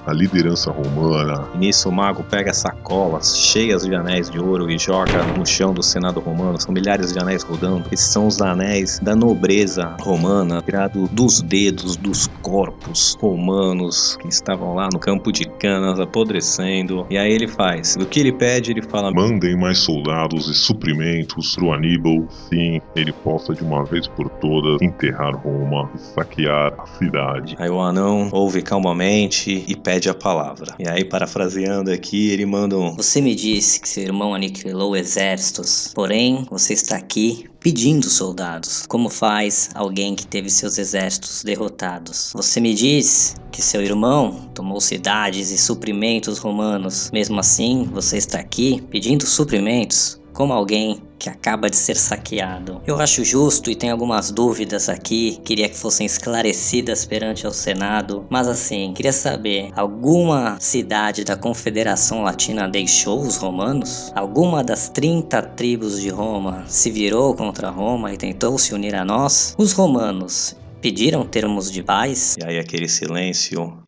a 0.06 0.12
liderança 0.12 0.70
romana. 0.70 1.48
E 1.54 1.58
nisso 1.58 1.88
o 1.88 1.92
mago 1.92 2.24
pega 2.24 2.52
sacolas 2.52 3.36
cheias 3.36 3.82
de 3.82 3.94
anéis 3.94 4.28
de 4.30 4.38
ouro 4.38 4.70
e 4.70 4.78
joga 4.78 5.22
no 5.36 5.46
chão 5.46 5.72
do 5.72 5.82
Senado 5.82 6.20
romano. 6.20 6.60
São 6.60 6.72
milhares 6.72 7.12
de 7.12 7.18
anéis 7.18 7.42
rodando. 7.42 7.84
Esses 7.90 8.06
são 8.06 8.26
os 8.26 8.40
anéis 8.40 8.98
da 9.00 9.14
nobreza 9.14 9.96
romana, 10.00 10.62
tirado 10.62 11.08
dos 11.08 11.40
dedos 11.40 11.96
dos 11.96 12.26
corpos 12.42 13.16
romanos 13.20 14.16
que 14.20 14.28
estavam 14.28 14.74
lá 14.74 14.88
no 14.92 14.98
campo 14.98 15.32
de 15.32 15.44
canas 15.44 15.98
apodrecendo. 16.00 17.06
E 17.08 17.16
aí 17.16 17.32
ele 17.32 17.48
faz. 17.48 17.96
O 17.96 18.06
que 18.06 18.20
ele 18.20 18.32
pede, 18.32 18.72
ele 18.72 18.82
fala: 18.82 19.10
Mandem 19.12 19.56
mais 19.56 19.78
soldados 19.78 20.48
e 20.48 20.54
suprimentos 20.54 21.54
pro 21.54 21.72
Aníbal, 21.72 22.26
sim, 22.28 22.80
ele 22.96 23.12
possa 23.12 23.54
de 23.54 23.62
uma 23.62 23.84
vez 23.84 24.06
por 24.08 24.28
todas 24.28 24.82
enterrar 24.82 25.36
Roma 25.36 25.88
e 25.94 25.98
saquear 25.98 26.74
a 26.78 26.86
cidade. 26.86 27.56
Aí 27.58 27.70
o 27.70 27.80
anão 27.80 28.28
ouve 28.32 28.62
calmamente 28.62 29.31
e 29.66 29.74
pede 29.74 30.08
a 30.08 30.14
palavra. 30.14 30.74
E 30.78 30.86
aí, 30.86 31.04
parafraseando 31.04 31.90
aqui, 31.90 32.30
ele 32.30 32.44
manda 32.44 32.76
um. 32.78 32.94
Você 32.96 33.20
me 33.20 33.34
disse 33.34 33.80
que 33.80 33.88
seu 33.88 34.02
irmão 34.02 34.34
aniquilou 34.34 34.96
exércitos, 34.96 35.90
porém 35.94 36.46
você 36.50 36.74
está 36.74 36.96
aqui 36.96 37.46
pedindo 37.58 38.10
soldados. 38.10 38.84
Como 38.86 39.08
faz 39.08 39.70
alguém 39.74 40.14
que 40.14 40.26
teve 40.26 40.50
seus 40.50 40.78
exércitos 40.78 41.42
derrotados? 41.42 42.32
Você 42.34 42.60
me 42.60 42.74
diz 42.74 43.36
que 43.50 43.62
seu 43.62 43.82
irmão 43.82 44.50
tomou 44.54 44.80
cidades 44.80 45.50
e 45.50 45.58
suprimentos 45.58 46.38
romanos. 46.38 47.10
Mesmo 47.12 47.38
assim, 47.40 47.88
você 47.92 48.18
está 48.18 48.38
aqui 48.38 48.82
pedindo 48.90 49.26
suprimentos? 49.26 50.21
Como 50.42 50.54
alguém 50.54 51.00
que 51.20 51.28
acaba 51.28 51.70
de 51.70 51.76
ser 51.76 51.96
saqueado. 51.96 52.82
Eu 52.84 52.98
acho 53.00 53.24
justo 53.24 53.70
e 53.70 53.76
tenho 53.76 53.92
algumas 53.92 54.32
dúvidas 54.32 54.88
aqui, 54.88 55.38
queria 55.44 55.68
que 55.68 55.78
fossem 55.78 56.04
esclarecidas 56.04 57.04
perante 57.06 57.46
ao 57.46 57.52
Senado, 57.52 58.26
mas 58.28 58.48
assim, 58.48 58.92
queria 58.92 59.12
saber, 59.12 59.70
alguma 59.76 60.58
cidade 60.58 61.22
da 61.22 61.36
Confederação 61.36 62.24
Latina 62.24 62.68
deixou 62.68 63.20
os 63.20 63.36
romanos? 63.36 64.10
Alguma 64.16 64.64
das 64.64 64.88
30 64.88 65.40
tribos 65.42 66.00
de 66.00 66.08
Roma 66.08 66.64
se 66.66 66.90
virou 66.90 67.36
contra 67.36 67.70
Roma 67.70 68.12
e 68.12 68.16
tentou 68.16 68.58
se 68.58 68.74
unir 68.74 68.96
a 68.96 69.04
nós? 69.04 69.54
Os 69.56 69.72
romanos 69.72 70.56
pediram 70.80 71.24
termos 71.24 71.70
de 71.70 71.84
paz? 71.84 72.36
E 72.36 72.44
aí, 72.44 72.58
aquele 72.58 72.88
silêncio 72.88 73.80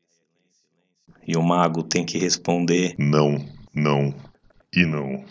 E 1.27 1.37
o 1.37 1.43
mago 1.43 1.83
tem 1.83 2.05
que 2.05 2.17
responder: 2.17 2.95
Não, 2.97 3.45
não 3.75 4.15
e 4.73 4.85
não. 4.85 5.25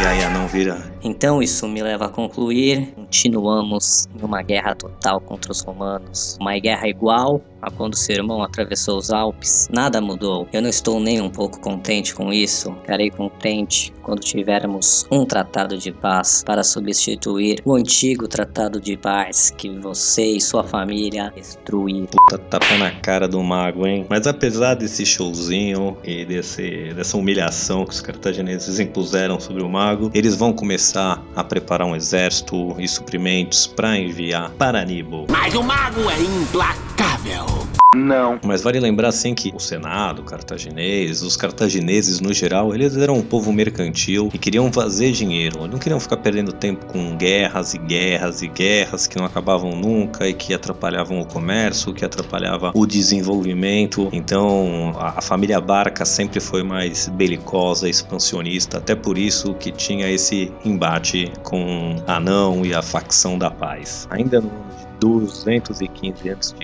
E 0.00 0.06
aí 0.06 0.22
a 0.24 0.30
não 0.30 0.46
vira. 0.46 0.78
Então 1.02 1.42
isso 1.42 1.66
me 1.68 1.82
leva 1.82 2.06
a 2.06 2.08
concluir: 2.08 2.92
continuamos 2.94 4.06
em 4.16 4.24
uma 4.24 4.42
guerra 4.42 4.74
total 4.74 5.20
contra 5.20 5.52
os 5.52 5.60
romanos. 5.60 6.36
Uma 6.40 6.58
guerra 6.58 6.88
igual 6.88 7.40
a 7.60 7.70
quando 7.70 7.96
seu 7.96 8.16
irmão 8.16 8.42
atravessou 8.42 8.98
os 8.98 9.10
Alpes. 9.10 9.68
Nada 9.72 10.00
mudou. 10.00 10.46
Eu 10.52 10.62
não 10.62 10.68
estou 10.68 11.00
nem 11.00 11.20
um 11.20 11.30
pouco 11.30 11.60
contente 11.60 12.14
com 12.14 12.32
isso. 12.32 12.72
Ficarei 12.82 13.10
contente 13.10 13.92
quando 14.02 14.20
tivermos 14.20 15.06
um 15.10 15.24
tratado 15.24 15.76
de 15.76 15.92
paz 15.92 16.42
para 16.46 16.62
substituir 16.62 17.60
o 17.64 17.74
antigo 17.74 18.28
tratado 18.28 18.80
de 18.80 18.96
paz 18.96 19.50
que 19.50 19.68
você 19.78 20.24
e 20.24 20.40
sua 20.40 20.62
família 20.62 21.32
destruíram. 21.34 22.06
Puta 22.06 22.38
tapa 22.38 22.78
na 22.78 22.90
cara 22.92 23.26
do 23.26 23.42
mago, 23.42 23.86
hein? 23.86 24.06
Mas 24.08 24.26
apesar 24.26 24.74
desse 24.74 25.04
showzinho 25.04 25.96
e 26.04 26.24
desse, 26.24 26.92
dessa 26.94 27.16
humilhação 27.16 27.84
que 27.84 27.92
os 27.92 28.00
cartagineses 28.00 28.78
impuseram 28.78 29.40
sobre 29.40 29.62
o 29.62 29.68
mago, 29.68 30.10
eles 30.14 30.36
vão 30.36 30.52
começar 30.52 30.87
a 30.96 31.44
preparar 31.44 31.86
um 31.86 31.96
exército 31.96 32.74
e 32.78 32.86
suprimentos 32.86 33.66
para 33.66 33.98
enviar 33.98 34.50
para 34.52 34.80
Aníbal. 34.80 35.26
Mas 35.30 35.54
o 35.54 35.62
mago 35.62 36.10
é 36.10 36.20
implacável. 36.20 37.68
Não. 37.96 38.38
Mas 38.44 38.62
vale 38.62 38.78
lembrar 38.78 39.08
assim 39.08 39.34
que 39.34 39.50
o 39.54 39.58
Senado 39.58 40.22
cartaginês, 40.22 41.22
os 41.22 41.38
cartagineses 41.38 42.20
no 42.20 42.34
geral, 42.34 42.74
eles 42.74 42.94
eram 42.96 43.14
um 43.14 43.22
povo 43.22 43.50
mercantil 43.50 44.28
e 44.34 44.38
queriam 44.38 44.70
fazer 44.70 45.10
dinheiro. 45.12 45.66
Não 45.66 45.78
queriam 45.78 45.98
ficar 45.98 46.18
perdendo 46.18 46.52
tempo 46.52 46.84
com 46.84 47.16
guerras 47.16 47.72
e 47.72 47.78
guerras 47.78 48.42
e 48.42 48.48
guerras 48.48 49.06
que 49.06 49.16
não 49.16 49.24
acabavam 49.24 49.74
nunca 49.74 50.28
e 50.28 50.34
que 50.34 50.52
atrapalhavam 50.52 51.18
o 51.18 51.24
comércio, 51.24 51.94
que 51.94 52.04
atrapalhava 52.04 52.72
o 52.74 52.86
desenvolvimento. 52.86 54.10
Então 54.12 54.94
a, 54.98 55.18
a 55.18 55.22
família 55.22 55.58
Barca 55.58 56.04
sempre 56.04 56.40
foi 56.40 56.62
mais 56.62 57.08
belicosa, 57.08 57.88
expansionista, 57.88 58.76
até 58.76 58.94
por 58.94 59.16
isso 59.16 59.54
que 59.54 59.72
tinha 59.72 60.10
esse 60.10 60.52
embate 60.62 61.32
com 61.42 61.96
Anão 62.06 62.66
e 62.66 62.74
a 62.74 62.82
facção 62.82 63.38
da 63.38 63.50
paz. 63.50 64.06
Ainda 64.10 64.42
no 64.42 64.48
ano 64.48 64.76
de 64.78 64.87
215 65.00 66.30
a.C., 66.30 66.54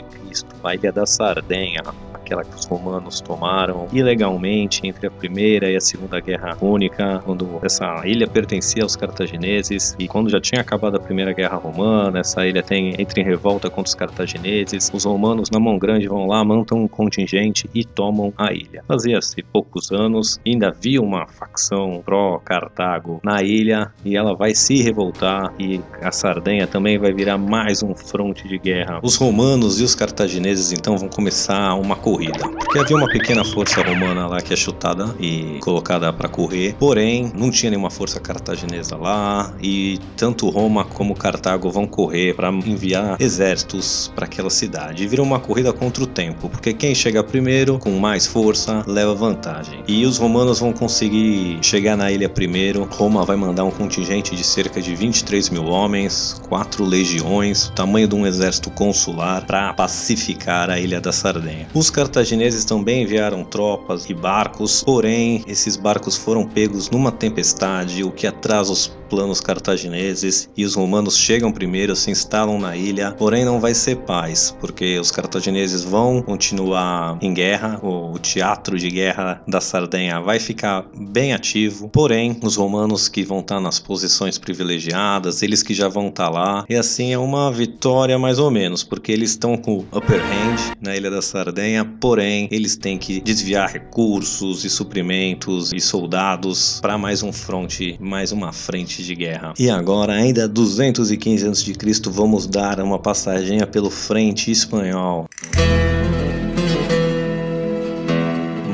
a 0.62 0.75
ilha 0.75 0.93
da 0.93 1.07
Sardenha, 1.07 1.83
aquela 2.25 2.43
que 2.43 2.57
os 2.57 2.64
romanos 2.64 3.21
tomaram 3.21 3.87
ilegalmente 3.93 4.81
entre 4.85 5.07
a 5.07 5.11
Primeira 5.11 5.71
e 5.71 5.76
a 5.76 5.81
Segunda 5.81 6.19
Guerra 6.21 6.57
Púnica, 6.57 7.23
quando 7.25 7.61
essa 7.62 8.02
ilha 8.07 8.26
pertencia 8.26 8.83
aos 8.83 8.97
cartagineses 8.97 9.95
e 9.99 10.09
quando 10.09 10.31
já 10.31 10.40
tinha 10.40 10.62
acabado 10.62 10.97
a 10.97 11.00
Primeira 11.00 11.33
Guerra 11.33 11.57
Romana, 11.57 12.21
essa 12.21 12.47
ilha 12.47 12.62
tem 12.62 12.95
entra 12.99 13.21
em 13.21 13.25
revolta 13.25 13.69
contra 13.69 13.88
os 13.88 13.95
cartagineses, 13.95 14.90
os 14.93 15.04
romanos 15.04 15.50
na 15.50 15.61
mão 15.61 15.78
grande 15.78 16.09
vão 16.09 16.26
lá, 16.26 16.43
montam 16.45 16.78
um 16.78 16.88
contingente 16.88 17.69
e 17.75 17.85
tomam 17.85 18.33
a 18.38 18.52
ilha. 18.52 18.83
Fazia-se 18.88 19.43
poucos 19.43 19.93
anos, 19.93 20.40
ainda 20.47 20.69
havia 20.69 21.02
uma 21.02 21.26
facção 21.26 22.02
pró-Cartago 22.04 23.21
na 23.23 23.43
ilha 23.43 23.93
e 24.04 24.16
ela 24.16 24.35
vai 24.35 24.54
se 24.54 24.83
revoltar 24.83 25.52
e 25.59 25.81
a 26.00 26.11
Sardenha 26.11 26.66
também 26.66 26.99
vai 26.99 27.12
virar 27.12 27.37
mais 27.37 27.83
um 27.83 27.95
fronte 27.95 28.49
de 28.49 28.59
guerra. 28.59 29.00
Os 29.02 29.16
romanos 29.16 29.81
e 29.81 29.85
os 29.85 29.95
cartagineses 29.95 30.73
então 30.73 30.97
vão 30.97 31.09
começar 31.09 31.75
uma 31.75 31.97
corrida, 32.14 32.49
porque 32.49 32.78
havia 32.78 32.97
uma 32.97 33.09
pequena 33.09 33.44
força 33.44 33.83
romana 33.83 34.28
lá 34.28 34.40
que 34.40 34.52
é 34.52 34.56
chutada 34.56 35.12
e 35.18 35.59
colocada 35.61 36.12
para 36.12 36.28
correr, 36.28 36.76
porém 36.78 37.33
não 37.35 37.50
tinha 37.50 37.71
nenhuma 37.71 37.90
força 37.90 38.21
cartaginesa 38.21 38.97
lá 38.97 39.52
e 39.61 39.99
tanto 40.16 40.49
Roma 40.49 40.85
como 40.85 41.16
Cartago 41.16 41.71
vão 41.71 41.88
correr 41.88 42.35
para 42.35 42.50
enviar 42.50 43.16
exércitos 43.21 44.12
para 44.14 44.26
aquela 44.26 44.49
cidade. 44.49 45.02
E 45.02 45.06
vira 45.09 45.23
uma 45.23 45.40
corrida 45.40 45.73
contra 45.73 46.04
o 46.04 46.06
tempo, 46.06 46.49
porque 46.49 46.73
quem 46.73 46.94
chega 46.94 47.25
primeiro 47.25 47.80
com 47.80 47.90
mais 47.99 48.26
força 48.26 48.85
leva 48.87 49.12
vantagem. 49.12 49.83
E 49.88 50.06
os 50.06 50.18
romanos 50.18 50.61
vão 50.61 50.73
conseguir 50.73 51.59
chegar 51.62 51.97
na 51.97 52.12
ilha 52.12 52.28
primeiro. 52.28 52.85
Roma 52.92 53.25
vai 53.25 53.37
mandar 53.37 53.64
um 53.64 53.73
contingente 53.73 54.37
de 54.37 54.44
cerca 54.44 54.80
de 54.80 54.94
23 54.94 55.50
mil 55.50 55.64
homens, 55.64 56.40
quatro 56.49 56.85
legiões, 56.85 57.66
o 57.66 57.73
tamanho 57.73 58.06
de 58.06 58.14
um 58.14 58.25
exército 58.25 58.71
consular 58.71 59.44
para 59.47 59.73
pacificar 59.73 60.71
a 60.71 60.78
ilha 60.78 61.00
da 61.00 61.11
Sardenha. 61.11 61.66
Os 61.75 61.90
cartagineses 62.05 62.67
também 62.67 63.03
enviaram 63.03 63.43
tropas 63.45 64.09
e 64.11 64.15
barcos, 64.15 64.83
porém 64.83 65.43
esses 65.47 65.77
barcos 65.77 66.17
foram 66.17 66.47
pegos 66.47 66.91
numa 66.91 67.11
tempestade, 67.11 68.05
o 68.05 68.11
que 68.11 68.27
atrasa 68.27 68.73
os 68.73 68.89
planos 69.14 69.40
cartagineses 69.40 70.50
e 70.56 70.64
os 70.64 70.75
romanos 70.75 71.16
chegam 71.16 71.53
primeiro, 71.53 71.94
se 71.94 72.11
instalam 72.11 72.59
na 72.59 72.77
ilha, 72.77 73.12
porém 73.12 73.44
não 73.44 73.61
vai 73.61 73.72
ser 73.72 73.98
paz, 73.98 74.53
porque 74.59 74.98
os 74.98 75.12
cartagineses 75.12 75.85
vão 75.85 76.20
continuar 76.20 77.16
em 77.22 77.33
guerra, 77.33 77.79
o 77.81 78.18
teatro 78.18 78.77
de 78.77 78.90
guerra 78.90 79.40
da 79.46 79.61
Sardenha 79.61 80.20
vai 80.20 80.40
ficar 80.40 80.85
bem 80.92 81.33
ativo, 81.33 81.88
porém 81.90 82.37
os 82.42 82.57
romanos 82.57 83.07
que 83.07 83.22
vão 83.22 83.38
estar 83.38 83.61
nas 83.61 83.79
posições 83.79 84.37
privilegiadas, 84.37 85.44
eles 85.44 85.62
que 85.62 85.74
já 85.74 85.87
vão 85.87 86.09
estar 86.09 86.29
lá, 86.29 86.64
e 86.68 86.74
assim 86.74 87.12
é 87.12 87.18
uma 87.18 87.53
vitória 87.53 88.18
mais 88.18 88.40
ou 88.40 88.50
menos, 88.50 88.83
porque 88.83 89.12
eles 89.12 89.31
estão 89.31 89.57
com 89.57 89.79
o 89.79 89.96
upper 89.96 90.20
hand 90.20 90.74
na 90.81 90.96
ilha 90.96 91.09
da 91.09 91.22
Sardenha, 91.22 91.85
porém 91.85 92.48
eles 92.50 92.74
têm 92.74 92.98
que 92.98 93.20
desviar 93.20 93.70
recursos 93.70 94.64
e 94.64 94.70
suprimentos 94.70 95.72
e 95.72 95.81
soldados 95.81 96.81
para 96.81 96.98
mais 96.98 97.22
um 97.22 97.33
fronte, 97.33 97.96
mais 98.00 98.33
uma 98.33 98.53
frente 98.53 99.04
de 99.05 99.14
guerra. 99.14 99.55
E 99.59 99.71
agora, 99.71 100.14
ainda 100.14 100.49
215 100.49 101.49
a.C., 101.49 101.75
vamos 102.11 102.47
dar 102.47 102.81
uma 102.81 102.99
passaginha 102.99 103.67
pelo 103.67 103.90
frente 103.90 104.51
espanhol. 104.51 105.27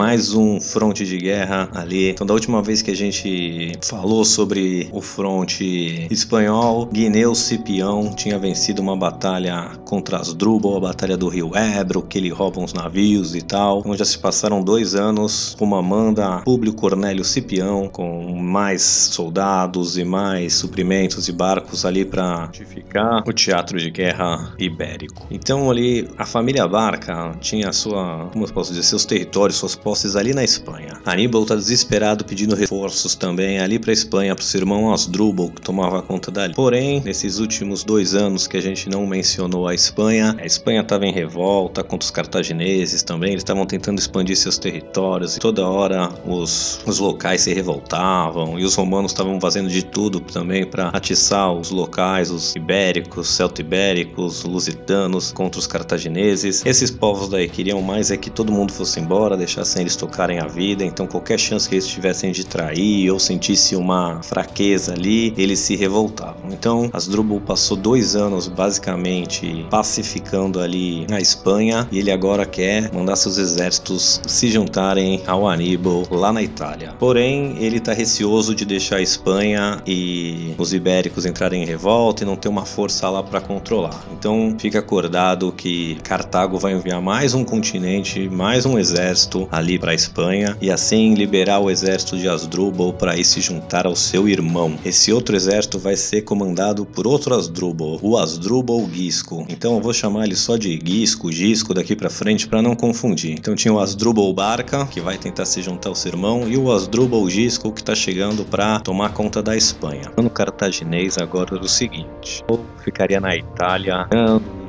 Mais 0.00 0.32
um 0.32 0.58
fronte 0.58 1.04
de 1.04 1.18
guerra 1.18 1.68
ali. 1.74 2.08
Então, 2.08 2.26
da 2.26 2.32
última 2.32 2.62
vez 2.62 2.80
que 2.80 2.90
a 2.90 2.96
gente 2.96 3.72
falou 3.82 4.24
sobre 4.24 4.88
o 4.92 5.02
fronte 5.02 6.08
espanhol, 6.10 6.86
Guineu 6.86 7.34
Cipião 7.34 8.10
tinha 8.14 8.38
vencido 8.38 8.80
uma 8.80 8.96
batalha 8.96 9.72
contra 9.84 10.16
as 10.16 10.32
Drubal, 10.32 10.78
a 10.78 10.80
batalha 10.80 11.18
do 11.18 11.28
Rio 11.28 11.50
Ebro, 11.54 12.00
que 12.00 12.16
ele 12.16 12.30
rouba 12.30 12.60
uns 12.60 12.72
navios 12.72 13.34
e 13.34 13.42
tal. 13.42 13.80
Então, 13.80 13.94
já 13.94 14.06
se 14.06 14.18
passaram 14.18 14.62
dois 14.62 14.94
anos. 14.94 15.54
Roma 15.60 15.82
manda 15.82 16.38
Públio 16.46 16.72
Cornélio 16.72 17.22
Cipião 17.22 17.86
com 17.86 18.34
mais 18.36 18.80
soldados 18.80 19.98
e 19.98 20.04
mais 20.04 20.54
suprimentos 20.54 21.28
e 21.28 21.32
barcos 21.32 21.84
ali 21.84 22.06
para 22.06 22.46
fortificar 22.46 23.22
o 23.28 23.32
teatro 23.34 23.78
de 23.78 23.90
guerra 23.90 24.54
ibérico. 24.58 25.26
Então, 25.30 25.70
ali 25.70 26.08
a 26.16 26.24
família 26.24 26.66
Barca 26.66 27.36
tinha 27.38 27.70
sua, 27.70 28.30
como 28.32 28.46
eu 28.46 28.48
posso 28.50 28.70
dizer, 28.72 28.84
seus 28.84 29.04
territórios, 29.04 29.58
suas 29.58 29.76
posses 29.90 30.14
ali 30.14 30.32
na 30.32 30.44
Espanha. 30.44 31.00
Aníbal 31.04 31.42
está 31.42 31.56
desesperado 31.56 32.24
pedindo 32.24 32.54
reforços 32.54 33.16
também 33.16 33.58
ali 33.58 33.76
para 33.76 33.92
Espanha 33.92 34.36
para 34.36 34.44
seu 34.44 34.60
irmão 34.60 34.92
Asdrubal 34.92 35.50
que 35.50 35.60
tomava 35.60 36.00
conta 36.00 36.30
dali. 36.30 36.54
Porém, 36.54 37.02
nesses 37.04 37.40
últimos 37.40 37.82
dois 37.82 38.14
anos 38.14 38.46
que 38.46 38.56
a 38.56 38.60
gente 38.60 38.88
não 38.88 39.04
mencionou 39.04 39.66
a 39.66 39.74
Espanha, 39.74 40.36
a 40.38 40.46
Espanha 40.46 40.82
estava 40.82 41.06
em 41.06 41.12
revolta 41.12 41.82
contra 41.82 42.04
os 42.04 42.10
cartagineses 42.12 43.02
também. 43.02 43.30
Eles 43.30 43.40
estavam 43.40 43.66
tentando 43.66 43.98
expandir 43.98 44.36
seus 44.36 44.58
territórios 44.58 45.36
e 45.36 45.40
toda 45.40 45.66
hora 45.66 46.08
os, 46.24 46.80
os 46.86 47.00
locais 47.00 47.40
se 47.40 47.52
revoltavam 47.52 48.60
e 48.60 48.64
os 48.64 48.76
romanos 48.76 49.10
estavam 49.10 49.40
fazendo 49.40 49.68
de 49.68 49.84
tudo 49.84 50.20
também 50.20 50.64
para 50.64 50.90
atiçar 50.90 51.52
os 51.52 51.70
locais, 51.70 52.30
os 52.30 52.54
ibéricos, 52.54 53.26
celto-ibéricos, 53.26 54.44
lusitanos 54.44 55.32
contra 55.32 55.58
os 55.58 55.66
cartagineses. 55.66 56.64
Esses 56.64 56.92
povos 56.92 57.28
daí 57.28 57.48
queriam 57.48 57.82
mais 57.82 58.12
é 58.12 58.16
que 58.16 58.30
todo 58.30 58.52
mundo 58.52 58.72
fosse 58.72 59.00
embora, 59.00 59.36
deixassem 59.36 59.79
eles 59.80 59.96
tocarem 59.96 60.38
a 60.38 60.46
vida, 60.46 60.84
então 60.84 61.06
qualquer 61.06 61.38
chance 61.38 61.68
que 61.68 61.74
eles 61.74 61.86
tivessem 61.86 62.32
de 62.32 62.44
trair 62.44 63.10
ou 63.10 63.18
sentisse 63.18 63.76
uma 63.76 64.22
fraqueza 64.22 64.92
ali, 64.92 65.34
eles 65.36 65.58
se 65.58 65.76
revoltavam. 65.76 66.50
Então, 66.50 66.90
Asdrubal 66.92 67.40
passou 67.40 67.76
dois 67.76 68.16
anos 68.16 68.48
basicamente 68.48 69.66
pacificando 69.70 70.60
ali 70.60 71.06
a 71.10 71.20
Espanha 71.20 71.88
e 71.90 71.98
ele 71.98 72.10
agora 72.10 72.44
quer 72.46 72.92
mandar 72.92 73.16
seus 73.16 73.38
exércitos 73.38 74.20
se 74.26 74.48
juntarem 74.48 75.22
ao 75.26 75.48
Aníbal 75.48 76.04
lá 76.10 76.32
na 76.32 76.42
Itália. 76.42 76.94
Porém, 76.98 77.56
ele 77.58 77.78
está 77.78 77.92
receoso 77.92 78.54
de 78.54 78.64
deixar 78.64 78.96
a 78.96 79.02
Espanha 79.02 79.82
e 79.86 80.54
os 80.58 80.72
ibéricos 80.72 81.26
entrarem 81.26 81.62
em 81.62 81.66
revolta 81.66 82.22
e 82.22 82.26
não 82.26 82.36
ter 82.36 82.48
uma 82.48 82.64
força 82.64 83.08
lá 83.08 83.22
para 83.22 83.40
controlar. 83.40 84.04
Então, 84.12 84.54
fica 84.58 84.78
acordado 84.78 85.52
que 85.52 85.96
Cartago 86.02 86.58
vai 86.58 86.72
enviar 86.72 87.00
mais 87.00 87.34
um 87.34 87.44
continente, 87.44 88.28
mais 88.28 88.66
um 88.66 88.78
exército 88.78 89.48
ali 89.50 89.69
para 89.78 89.92
a 89.92 89.94
Espanha 89.94 90.56
e 90.60 90.70
assim 90.70 91.14
liberar 91.14 91.60
o 91.60 91.70
exército 91.70 92.16
de 92.16 92.28
Asdrubal 92.28 92.92
para 92.92 93.16
ir 93.16 93.24
se 93.24 93.40
juntar 93.40 93.86
ao 93.86 93.96
seu 93.96 94.28
irmão. 94.28 94.78
Esse 94.84 95.12
outro 95.12 95.36
exército 95.36 95.78
vai 95.78 95.96
ser 95.96 96.22
comandado 96.22 96.84
por 96.84 97.06
outro 97.06 97.34
Asdrubal, 97.34 97.98
o 98.02 98.16
Asdrubal 98.16 98.88
Gisco. 98.92 99.46
Então 99.48 99.74
eu 99.74 99.80
vou 99.80 99.92
chamar 99.92 100.24
ele 100.24 100.36
só 100.36 100.56
de 100.56 100.80
Gisco, 100.82 101.30
Gisco 101.30 101.74
daqui 101.74 101.94
para 101.94 102.10
frente 102.10 102.46
para 102.46 102.62
não 102.62 102.74
confundir. 102.74 103.32
Então 103.32 103.54
tinha 103.54 103.72
o 103.72 103.78
Asdrubal 103.78 104.32
Barca, 104.32 104.86
que 104.86 105.00
vai 105.00 105.18
tentar 105.18 105.44
se 105.44 105.62
juntar 105.62 105.88
ao 105.88 105.94
seu 105.94 106.12
irmão, 106.12 106.48
e 106.48 106.56
o 106.56 106.72
Asdrubal 106.72 107.28
Gisco 107.28 107.72
que 107.72 107.80
está 107.80 107.94
chegando 107.94 108.44
para 108.44 108.80
tomar 108.80 109.12
conta 109.12 109.42
da 109.42 109.56
Espanha. 109.56 110.10
No 110.16 110.30
cartaginês 110.30 111.18
agora 111.18 111.54
era 111.54 111.64
o 111.64 111.68
seguinte: 111.68 112.42
eu 112.48 112.64
ficaria 112.82 113.20
na 113.20 113.36
Itália, 113.36 114.06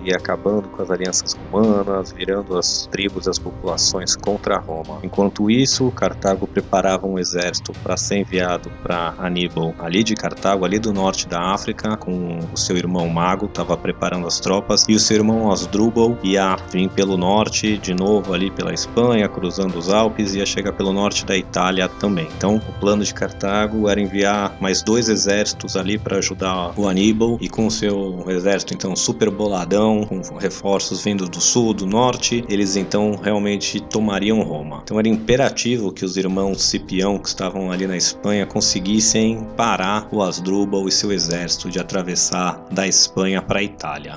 e 0.03 0.13
acabando 0.13 0.67
com 0.69 0.81
as 0.81 0.89
alianças 0.89 1.37
romanas, 1.51 2.11
virando 2.11 2.57
as 2.57 2.87
tribos 2.91 3.27
e 3.27 3.29
as 3.29 3.39
populações 3.39 4.15
contra 4.15 4.57
Roma. 4.57 4.99
Enquanto 5.03 5.49
isso, 5.49 5.91
Cartago 5.91 6.47
preparava 6.47 7.07
um 7.07 7.17
exército 7.17 7.71
para 7.83 7.97
ser 7.97 8.17
enviado 8.17 8.71
para 8.83 9.13
Aníbal 9.17 9.73
ali 9.79 10.03
de 10.03 10.15
Cartago, 10.15 10.65
ali 10.65 10.79
do 10.79 10.93
norte 10.93 11.27
da 11.27 11.53
África, 11.53 11.97
com 11.97 12.39
o 12.51 12.57
seu 12.57 12.77
irmão 12.77 13.07
Mago, 13.09 13.45
estava 13.45 13.77
preparando 13.77 14.27
as 14.27 14.39
tropas, 14.39 14.85
e 14.87 14.95
o 14.95 14.99
seu 14.99 15.17
irmão 15.17 15.51
Asdrubal 15.51 16.17
ia 16.23 16.55
vir 16.71 16.89
pelo 16.89 17.17
norte, 17.17 17.77
de 17.77 17.93
novo 17.93 18.33
ali 18.33 18.49
pela 18.51 18.73
Espanha, 18.73 19.27
cruzando 19.27 19.77
os 19.77 19.89
Alpes, 19.89 20.35
ia 20.35 20.45
chegar 20.45 20.73
pelo 20.73 20.93
norte 20.93 21.25
da 21.25 21.35
Itália 21.37 21.87
também. 21.87 22.27
Então, 22.37 22.55
o 22.55 22.79
plano 22.79 23.03
de 23.03 23.13
Cartago 23.13 23.89
era 23.89 23.99
enviar 23.99 24.55
mais 24.59 24.81
dois 24.81 25.09
exércitos 25.09 25.75
ali 25.75 25.97
para 25.97 26.17
ajudar 26.17 26.73
o 26.77 26.87
Aníbal 26.87 27.37
e 27.41 27.49
com 27.49 27.67
o 27.67 27.71
seu 27.71 28.23
exército 28.29 28.73
então 28.73 28.95
super 28.95 29.29
boladão, 29.29 29.90
com 29.99 30.21
reforços 30.37 31.03
vindo 31.03 31.27
do 31.27 31.41
sul, 31.41 31.73
do 31.73 31.85
norte, 31.85 32.43
eles 32.49 32.75
então 32.75 33.19
realmente 33.21 33.79
tomariam 33.79 34.41
Roma. 34.41 34.81
Então 34.83 34.97
era 34.97 35.07
imperativo 35.07 35.91
que 35.91 36.05
os 36.05 36.15
irmãos 36.17 36.63
Cipião 36.63 37.17
que 37.19 37.27
estavam 37.27 37.71
ali 37.71 37.85
na 37.85 37.97
Espanha 37.97 38.45
conseguissem 38.45 39.45
parar 39.57 40.07
o 40.11 40.21
Asdrubal 40.21 40.87
e 40.87 40.91
seu 40.91 41.11
exército 41.11 41.69
de 41.69 41.79
atravessar 41.79 42.65
da 42.71 42.87
Espanha 42.87 43.41
para 43.41 43.59
a 43.59 43.63
Itália. 43.63 44.15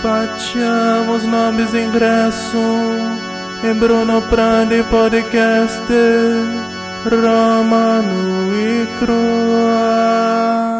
Facciamo 0.00 1.18
nomes 1.26 1.72
ingresso 1.74 2.58
e 3.64 3.74
Bruno 3.74 4.20
Prandi 4.28 4.82
Podcast 4.90 5.82
Romano 7.04 8.54
e 8.54 8.86
Crua. 8.98 10.73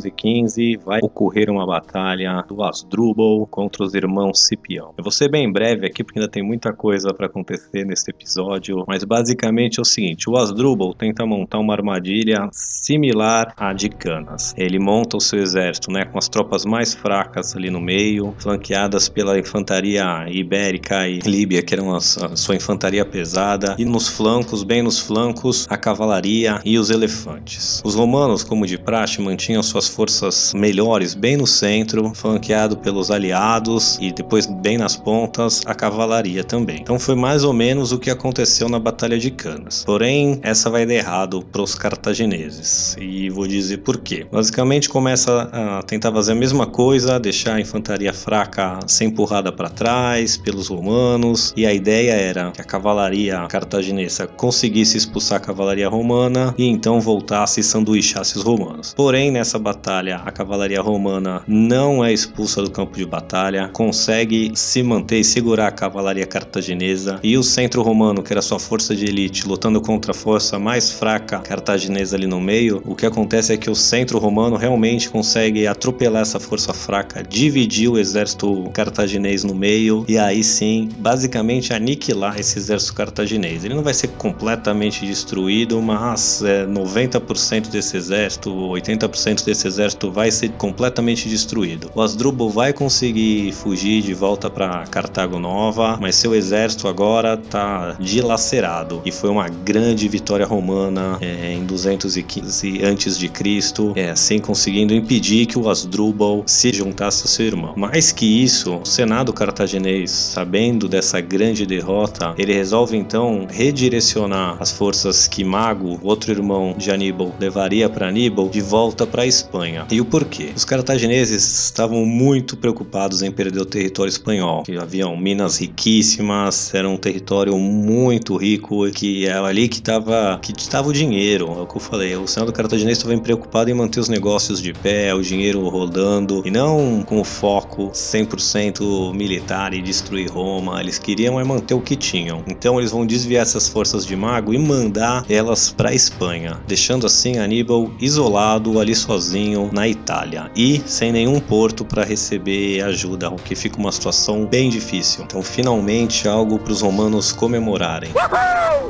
315 0.00 0.76
vai 0.84 1.00
ocorrer 1.02 1.50
uma 1.50 1.66
batalha 1.66 2.44
do 2.48 2.62
Asdrubal 2.62 3.46
contra 3.46 3.84
os 3.84 3.94
irmãos 3.94 4.46
Cipião. 4.46 4.92
Eu 4.96 5.02
vou 5.02 5.10
ser 5.10 5.30
bem 5.30 5.50
breve 5.50 5.86
aqui 5.86 6.04
porque 6.04 6.18
ainda 6.18 6.30
tem 6.30 6.42
muita 6.42 6.72
coisa 6.72 7.12
para 7.14 7.26
acontecer 7.26 7.84
nesse 7.84 8.10
episódio, 8.10 8.84
mas 8.86 9.04
basicamente 9.04 9.78
é 9.78 9.82
o 9.82 9.84
seguinte: 9.84 10.28
o 10.28 10.36
Asdrubal 10.36 10.94
tenta 10.94 11.24
montar 11.24 11.58
uma 11.58 11.72
armadilha 11.72 12.48
similar 12.52 13.52
à 13.56 13.72
de 13.72 13.88
Canas. 13.88 14.54
Ele 14.56 14.78
monta 14.78 15.16
o 15.16 15.20
seu 15.20 15.38
exército, 15.38 15.90
né, 15.90 16.04
com 16.04 16.18
as 16.18 16.28
tropas 16.28 16.64
mais 16.64 16.94
fracas 16.94 17.56
ali 17.56 17.70
no 17.70 17.80
meio, 17.80 18.34
flanqueadas 18.38 19.08
pela 19.08 19.38
infantaria 19.38 20.26
ibérica 20.28 21.08
e 21.08 21.18
líbia, 21.20 21.62
que 21.62 21.74
eram 21.74 21.94
a 21.94 22.00
sua 22.00 22.56
infantaria 22.56 23.04
pesada, 23.04 23.76
e 23.78 23.84
nos 23.84 24.08
flancos, 24.08 24.62
bem 24.62 24.82
nos 24.82 24.98
flancos, 24.98 25.66
a 25.70 25.76
cavalaria 25.76 26.60
e 26.64 26.78
os 26.78 26.90
elefantes. 26.90 27.80
Os 27.84 27.94
romanos, 27.94 28.42
como 28.42 28.66
de 28.66 28.78
praxe, 28.78 29.20
mantinham 29.20 29.62
suas 29.62 29.85
forças 29.88 30.52
melhores 30.54 31.14
bem 31.14 31.36
no 31.36 31.46
centro, 31.46 32.12
flanqueado 32.14 32.76
pelos 32.76 33.10
aliados 33.10 33.98
e 34.00 34.12
depois 34.12 34.46
bem 34.46 34.78
nas 34.78 34.96
pontas 34.96 35.62
a 35.66 35.74
cavalaria 35.74 36.44
também. 36.44 36.80
Então 36.80 36.98
foi 36.98 37.14
mais 37.14 37.44
ou 37.44 37.52
menos 37.52 37.92
o 37.92 37.98
que 37.98 38.10
aconteceu 38.10 38.68
na 38.68 38.78
Batalha 38.78 39.18
de 39.18 39.30
Canas. 39.30 39.84
Porém, 39.84 40.38
essa 40.42 40.70
vai 40.70 40.86
dar 40.86 40.94
errado 40.94 41.44
para 41.52 41.62
os 41.62 41.74
cartagineses 41.74 42.96
e 43.00 43.30
vou 43.30 43.46
dizer 43.46 43.78
por 43.78 43.98
quê. 43.98 44.26
Basicamente 44.30 44.88
começa 44.88 45.48
a 45.52 45.82
tentar 45.82 46.12
fazer 46.12 46.32
a 46.32 46.36
mesma 46.36 46.66
coisa, 46.66 47.18
deixar 47.18 47.54
a 47.54 47.60
infantaria 47.60 48.12
fraca 48.12 48.78
ser 48.86 49.04
empurrada 49.04 49.52
para 49.52 49.68
trás 49.68 50.36
pelos 50.36 50.68
romanos 50.68 51.52
e 51.56 51.66
a 51.66 51.72
ideia 51.72 52.12
era 52.12 52.50
que 52.50 52.60
a 52.60 52.64
cavalaria 52.64 53.46
cartaginesa 53.48 54.26
conseguisse 54.26 54.96
expulsar 54.96 55.38
a 55.38 55.40
cavalaria 55.40 55.88
romana 55.88 56.54
e 56.56 56.66
então 56.66 57.00
voltasse 57.00 57.60
e 57.60 57.64
sanduichasse 57.64 58.36
os 58.36 58.42
romanos. 58.42 58.94
Porém, 58.94 59.30
nessa 59.30 59.58
batalha, 59.66 60.22
a 60.24 60.30
cavalaria 60.30 60.80
romana 60.80 61.42
não 61.44 62.04
é 62.04 62.12
expulsa 62.12 62.62
do 62.62 62.70
campo 62.70 62.96
de 62.96 63.04
batalha, 63.04 63.68
consegue 63.72 64.52
se 64.54 64.80
manter 64.80 65.18
e 65.18 65.24
segurar 65.24 65.66
a 65.66 65.72
cavalaria 65.72 66.24
cartaginesa 66.24 67.18
e 67.20 67.36
o 67.36 67.42
centro 67.42 67.82
romano, 67.82 68.22
que 68.22 68.32
era 68.32 68.40
sua 68.40 68.60
força 68.60 68.94
de 68.94 69.06
elite, 69.06 69.48
lutando 69.48 69.80
contra 69.80 70.12
a 70.12 70.14
força 70.14 70.56
mais 70.56 70.92
fraca 70.92 71.40
cartaginesa 71.40 72.14
ali 72.14 72.28
no 72.28 72.40
meio. 72.40 72.80
O 72.84 72.94
que 72.94 73.06
acontece 73.06 73.54
é 73.54 73.56
que 73.56 73.68
o 73.68 73.74
centro 73.74 74.20
romano 74.20 74.54
realmente 74.54 75.10
consegue 75.10 75.66
atropelar 75.66 76.22
essa 76.22 76.38
força 76.38 76.72
fraca, 76.72 77.24
dividir 77.24 77.88
o 77.88 77.98
exército 77.98 78.70
cartaginês 78.72 79.42
no 79.42 79.54
meio 79.54 80.04
e 80.06 80.16
aí 80.16 80.44
sim, 80.44 80.90
basicamente 80.98 81.72
aniquilar 81.72 82.38
esse 82.38 82.56
exército 82.56 82.94
cartaginês. 82.94 83.64
Ele 83.64 83.74
não 83.74 83.82
vai 83.82 83.94
ser 83.94 84.08
completamente 84.10 85.04
destruído, 85.04 85.82
mas 85.82 86.40
é, 86.44 86.64
90% 86.66 87.68
desse 87.68 87.96
exército, 87.96 88.50
80% 88.50 89.44
desse 89.44 89.55
esse 89.56 89.66
exército 89.66 90.12
vai 90.12 90.30
ser 90.30 90.50
completamente 90.50 91.28
destruído. 91.28 91.90
O 91.94 92.02
Asdrubal 92.02 92.50
vai 92.50 92.72
conseguir 92.72 93.52
fugir 93.52 94.02
de 94.02 94.12
volta 94.12 94.50
para 94.50 94.86
Cartago 94.86 95.38
Nova, 95.38 95.98
mas 96.00 96.14
seu 96.16 96.34
exército 96.34 96.86
agora 96.86 97.34
está 97.34 97.96
dilacerado 97.98 99.00
e 99.04 99.10
foi 99.10 99.30
uma 99.30 99.48
grande 99.48 100.06
vitória 100.08 100.46
romana 100.46 101.18
é, 101.20 101.52
em 101.52 101.64
215 101.64 102.84
antes 102.84 103.18
de 103.18 103.28
Cristo, 103.28 103.92
é, 103.96 104.10
assim 104.10 104.38
conseguindo 104.38 104.94
impedir 104.94 105.46
que 105.46 105.58
o 105.58 105.68
Asdrubal 105.68 106.44
se 106.46 106.72
juntasse 106.72 107.22
ao 107.22 107.28
seu 107.28 107.46
irmão. 107.46 107.72
Mais 107.76 108.12
que 108.12 108.26
isso, 108.26 108.76
o 108.76 108.84
Senado 108.84 109.32
cartaginês, 109.32 110.10
sabendo 110.10 110.88
dessa 110.88 111.20
grande 111.20 111.64
derrota, 111.64 112.34
ele 112.36 112.52
resolve 112.52 112.96
então 112.96 113.46
redirecionar 113.50 114.56
as 114.60 114.70
forças 114.70 115.26
que 115.26 115.42
Mago, 115.42 115.98
outro 116.02 116.30
irmão 116.30 116.74
de 116.76 116.90
Aníbal, 116.90 117.34
levaria 117.40 117.88
para 117.88 118.08
Aníbal 118.08 118.48
de 118.48 118.60
volta 118.60 119.06
para 119.06 119.24
Espanha 119.24 119.45
Espanha. 119.46 119.86
E 119.90 120.00
o 120.00 120.04
porquê? 120.04 120.50
Os 120.54 120.64
cartagineses 120.64 121.64
estavam 121.64 122.04
muito 122.04 122.56
preocupados 122.56 123.22
em 123.22 123.30
perder 123.30 123.60
o 123.60 123.64
território 123.64 124.10
espanhol, 124.10 124.64
que 124.64 124.76
haviam 124.76 125.16
minas 125.16 125.58
riquíssimas, 125.58 126.74
era 126.74 126.88
um 126.88 126.96
território 126.96 127.56
muito 127.56 128.36
rico, 128.36 128.90
que 128.90 129.26
é 129.26 129.32
ali 129.32 129.68
que 129.68 129.78
estava 129.78 130.38
que 130.42 130.52
estava 130.58 130.88
o 130.88 130.92
dinheiro, 130.92 131.46
é 131.58 131.62
o 131.62 131.66
que 131.66 131.76
eu 131.76 131.80
falei. 131.80 132.16
O 132.16 132.26
Senado 132.26 132.52
cartaginês 132.52 132.98
estava 132.98 133.16
preocupado 133.18 133.70
em 133.70 133.74
manter 133.74 134.00
os 134.00 134.08
negócios 134.08 134.60
de 134.60 134.72
pé, 134.72 135.14
o 135.14 135.22
dinheiro 135.22 135.66
rodando, 135.68 136.42
e 136.44 136.50
não 136.50 137.02
com 137.06 137.20
o 137.20 137.24
foco 137.24 137.90
100% 137.90 139.14
militar 139.14 139.72
e 139.74 139.80
destruir 139.80 140.30
Roma. 140.30 140.80
Eles 140.80 140.98
queriam 140.98 141.40
é 141.40 141.44
manter 141.44 141.74
o 141.74 141.80
que 141.80 141.94
tinham. 141.94 142.42
Então 142.46 142.78
eles 142.78 142.90
vão 142.90 143.06
desviar 143.06 143.42
essas 143.42 143.68
forças 143.68 144.04
de 144.04 144.16
mago 144.16 144.52
e 144.52 144.58
mandar 144.58 145.24
elas 145.28 145.70
para 145.70 145.94
Espanha, 145.94 146.60
deixando 146.66 147.06
assim 147.06 147.38
Aníbal 147.38 147.90
isolado 148.00 148.80
ali 148.80 148.94
sozinho 148.94 149.35
sozinho 149.36 149.70
na 149.72 149.86
Itália 149.86 150.50
e 150.56 150.80
sem 150.86 151.12
nenhum 151.12 151.38
porto 151.38 151.84
para 151.84 152.04
receber 152.04 152.80
ajuda, 152.82 153.28
o 153.28 153.36
que 153.36 153.54
fica 153.54 153.76
uma 153.78 153.92
situação 153.92 154.46
bem 154.46 154.70
difícil. 154.70 155.24
Então, 155.24 155.42
finalmente, 155.42 156.26
algo 156.26 156.58
para 156.58 156.72
os 156.72 156.80
romanos 156.80 157.32
comemorarem. 157.32 158.10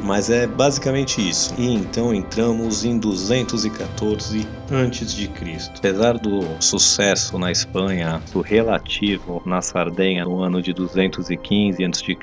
Mas 0.03 0.31
é 0.31 0.47
basicamente 0.47 1.27
isso. 1.27 1.55
E 1.59 1.75
então 1.75 2.15
entramos 2.15 2.85
em 2.85 2.99
214 2.99 4.47
antes 4.71 5.15
de 5.15 5.27
Cristo. 5.29 5.79
Apesar 5.79 6.19
do 6.19 6.45
sucesso 6.61 7.39
na 7.39 7.51
Espanha, 7.51 8.23
do 8.33 8.41
relativo 8.41 9.43
na 9.45 9.61
Sardenha 9.61 10.25
no 10.25 10.41
ano 10.41 10.63
de 10.63 10.73
215 10.73 11.85
a.C., 11.85 12.17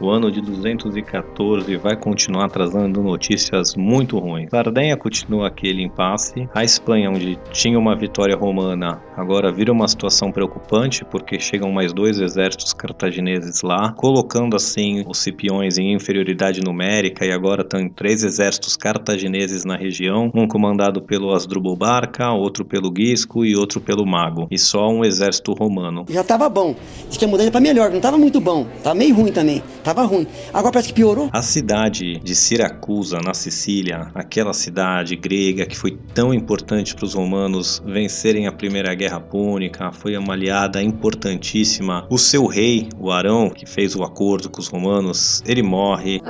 o 0.00 0.10
ano 0.10 0.30
de 0.30 0.40
214 0.40 1.76
vai 1.76 1.96
continuar 1.96 2.48
trazendo 2.50 3.02
notícias 3.02 3.74
muito 3.74 4.18
ruins. 4.18 4.50
Sardenha 4.50 4.96
continua 4.96 5.48
aquele 5.48 5.82
impasse, 5.82 6.48
a 6.54 6.64
Espanha, 6.64 7.10
onde 7.10 7.38
tinha 7.52 7.69
uma 7.76 7.96
vitória 7.96 8.36
romana, 8.36 9.00
agora 9.16 9.52
vira 9.52 9.72
uma 9.72 9.88
situação 9.88 10.30
preocupante 10.32 11.04
porque 11.04 11.38
chegam 11.38 11.70
mais 11.70 11.92
dois 11.92 12.20
exércitos 12.20 12.72
cartagineses 12.72 13.62
lá, 13.62 13.92
colocando 13.92 14.56
assim 14.56 15.04
os 15.06 15.18
Cipiões 15.18 15.78
em 15.78 15.92
inferioridade 15.92 16.60
numérica 16.60 17.24
e 17.24 17.32
agora 17.32 17.62
estão 17.62 17.88
três 17.88 18.22
exércitos 18.24 18.76
cartagineses 18.76 19.64
na 19.64 19.76
região, 19.76 20.30
um 20.34 20.46
comandado 20.46 21.02
pelo 21.02 21.34
Asdrubal 21.34 21.76
Barca, 21.76 22.30
outro 22.32 22.64
pelo 22.64 22.90
Guisco 22.90 23.44
e 23.44 23.54
outro 23.56 23.80
pelo 23.80 24.06
Mago, 24.06 24.48
e 24.50 24.58
só 24.58 24.88
um 24.88 25.04
exército 25.04 25.52
romano. 25.52 26.04
Já 26.08 26.24
tava 26.24 26.48
bom, 26.48 26.74
diz 27.08 27.16
que 27.16 27.24
ia 27.24 27.30
mudar 27.30 27.50
para 27.50 27.60
melhor, 27.60 27.90
não 27.90 28.00
tava 28.00 28.16
muito 28.16 28.40
bom, 28.40 28.66
tava 28.82 28.94
meio 28.94 29.14
ruim 29.14 29.32
também, 29.32 29.62
tava 29.84 30.02
ruim. 30.02 30.26
Agora 30.52 30.72
parece 30.72 30.88
que 30.88 30.94
piorou. 30.94 31.28
A 31.32 31.42
cidade 31.42 32.18
de 32.18 32.34
Siracusa, 32.34 33.18
na 33.24 33.34
Sicília, 33.34 34.10
aquela 34.14 34.52
cidade 34.52 35.16
grega 35.16 35.66
que 35.66 35.76
foi 35.76 35.98
tão 36.14 36.32
importante 36.32 36.94
para 36.94 37.04
os 37.04 37.14
romanos 37.14 37.59
vencerem 37.84 38.46
a 38.46 38.52
Primeira 38.52 38.94
Guerra 38.94 39.20
Púnica, 39.20 39.92
foi 39.92 40.16
uma 40.16 40.34
aliada 40.34 40.82
importantíssima. 40.82 42.06
O 42.10 42.18
seu 42.18 42.46
rei, 42.46 42.88
o 42.98 43.10
Arão, 43.10 43.50
que 43.50 43.66
fez 43.66 43.94
o 43.94 44.02
acordo 44.02 44.48
com 44.48 44.60
os 44.60 44.68
romanos, 44.68 45.42
ele 45.46 45.62
morre. 45.62 46.20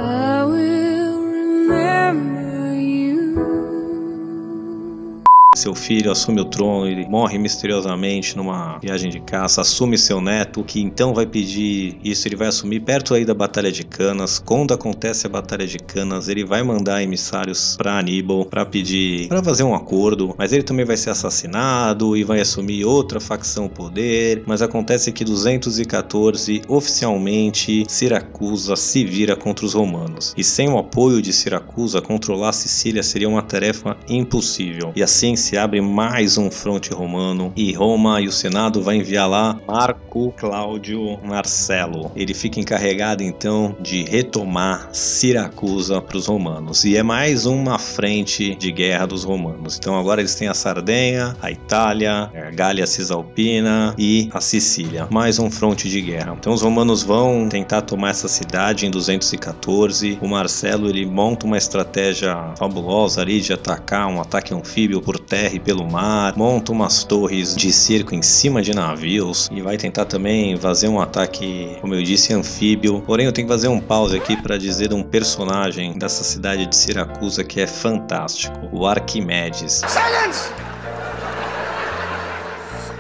Seu 5.61 5.75
filho 5.75 6.11
assume 6.11 6.41
o 6.41 6.45
trono, 6.45 6.87
ele 6.87 7.07
morre 7.07 7.39
misteriosamente 7.39 8.37
numa 8.37 8.79
viagem 8.79 9.11
de 9.11 9.21
caça, 9.21 9.61
assume 9.61 9.99
seu 9.99 10.21
neto, 10.21 10.65
que 10.65 10.81
então 10.81 11.13
vai 11.13 11.27
pedir 11.27 11.99
isso, 12.03 12.27
ele 12.27 12.37
vai 12.37 12.49
assumir 12.49 12.81
perto 12.81 13.15
aí 13.15 13.25
da 13.25 13.35
Batalha 13.35 13.71
de 13.71 13.85
Canas. 13.85 14.39
Quando 14.39 14.73
acontece 14.73 15.27
a 15.27 15.31
Batalha 15.31 15.67
de 15.67 15.79
Canas, 15.79 16.29
ele 16.29 16.45
vai 16.45 16.63
mandar 16.63 17.03
emissários 17.03 17.77
para 17.77 17.99
Aníbal 17.99 18.47
para 18.47 18.65
pedir 18.65 19.29
para 19.29 19.43
fazer 19.43 19.63
um 19.63 19.75
acordo, 19.75 20.35
mas 20.39 20.53
ele 20.53 20.63
também 20.63 20.87
vai 20.87 20.97
ser 20.97 21.11
assassinado 21.11 22.17
e 22.17 22.25
vai 22.25 22.41
assumir 22.41 22.85
outra 22.85 23.21
facção 23.21 23.69
poder. 23.69 24.43
Mas 24.47 24.63
acontece 24.63 25.13
que 25.13 25.25
214 25.25 26.63
oficialmente 26.69 27.85
Siracusa 27.89 28.77
se 28.77 29.05
vira 29.05 29.37
contra 29.37 29.67
os 29.67 29.75
romanos 29.75 30.35
e 30.37 30.43
sem 30.43 30.69
o 30.69 30.79
apoio 30.79 31.21
de 31.21 31.33
Siracusa 31.33 32.01
controlar 32.01 32.53
Sicília 32.53 33.03
seria 33.03 33.29
uma 33.29 33.43
tarefa 33.43 33.97
impossível. 34.09 34.93
E 34.97 35.03
assim 35.03 35.37
abre 35.57 35.81
mais 35.81 36.39
um 36.39 36.51
fronte 36.51 36.93
romano 36.93 37.53
e 37.57 37.73
Roma 37.73 38.21
e 38.21 38.29
o 38.29 38.33
Senado 38.33 38.81
vai 38.81 38.97
enviar 38.97 39.29
lá 39.29 39.59
Marco 39.67 40.33
Cláudio 40.37 41.19
Marcelo. 41.25 42.13
Ele 42.15 42.33
fica 42.33 42.61
encarregado 42.61 43.23
então 43.23 43.75
de 43.81 44.05
retomar 44.05 44.89
Siracusa 44.93 46.01
para 46.01 46.17
os 46.17 46.27
romanos 46.27 46.85
e 46.85 46.97
é 46.97 47.03
mais 47.03 47.47
uma 47.47 47.79
frente 47.79 48.55
de 48.55 48.71
guerra 48.71 49.07
dos 49.07 49.25
romanos. 49.25 49.77
Então 49.77 49.99
agora 49.99 50.21
eles 50.21 50.35
têm 50.37 50.47
a 50.47 50.55
Sardenha, 50.55 51.37
a 51.43 51.51
Itália, 51.51 52.31
a 52.33 52.51
Gália 52.51 52.87
Cisalpina 52.87 53.95
e 53.99 54.29
a 54.33 54.41
Sicília. 54.41 55.09
Mais 55.11 55.39
um 55.39 55.51
fronte 55.51 55.89
de 55.89 56.01
guerra. 56.01 56.37
Então 56.39 56.53
os 56.53 56.63
romanos 56.63 57.03
vão 57.03 57.49
tentar 57.49 57.83
tomar 57.83 58.11
essa 58.11 58.29
cidade 58.29 58.87
em 58.87 58.91
214. 58.91 60.19
O 60.23 60.29
Marcelo 60.29 60.89
ele 60.89 61.05
monta 61.05 61.45
uma 61.45 61.59
estratégia 61.59 62.55
fabulosa 62.57 63.21
ali 63.21 63.41
de 63.41 63.53
atacar 63.53 64.07
um 64.07 64.21
ataque 64.21 64.55
anfíbio 64.55 65.01
por 65.01 65.19
terra 65.19 65.40
pelo 65.65 65.91
mar, 65.91 66.37
monta 66.37 66.73
umas 66.73 67.05
torres 67.05 67.57
de 67.57 67.73
cerco 67.73 68.15
em 68.15 68.21
cima 68.21 68.61
de 68.61 68.75
navios 68.75 69.49
e 69.51 69.63
vai 69.63 69.77
tentar 69.77 70.05
também 70.05 70.57
fazer 70.57 70.89
um 70.89 71.01
ataque, 71.01 71.77
como 71.81 71.95
eu 71.95 72.03
disse, 72.03 72.35
anfíbio. 72.35 73.01
Porém, 73.07 73.27
eu 73.27 73.33
tenho 73.33 73.47
que 73.47 73.53
fazer 73.53 73.69
um 73.69 73.81
pause 73.81 74.17
aqui 74.17 74.37
para 74.37 74.59
dizer 74.59 74.93
um 74.93 75.03
personagem 75.03 75.97
dessa 75.99 76.23
cidade 76.25 76.67
de 76.67 76.77
Siracusa 76.77 77.43
que 77.43 77.61
é 77.61 77.67
fantástico, 77.67 78.69
o 78.73 78.87
Arquimedes. 78.87 79.83
Silence! 79.87 80.51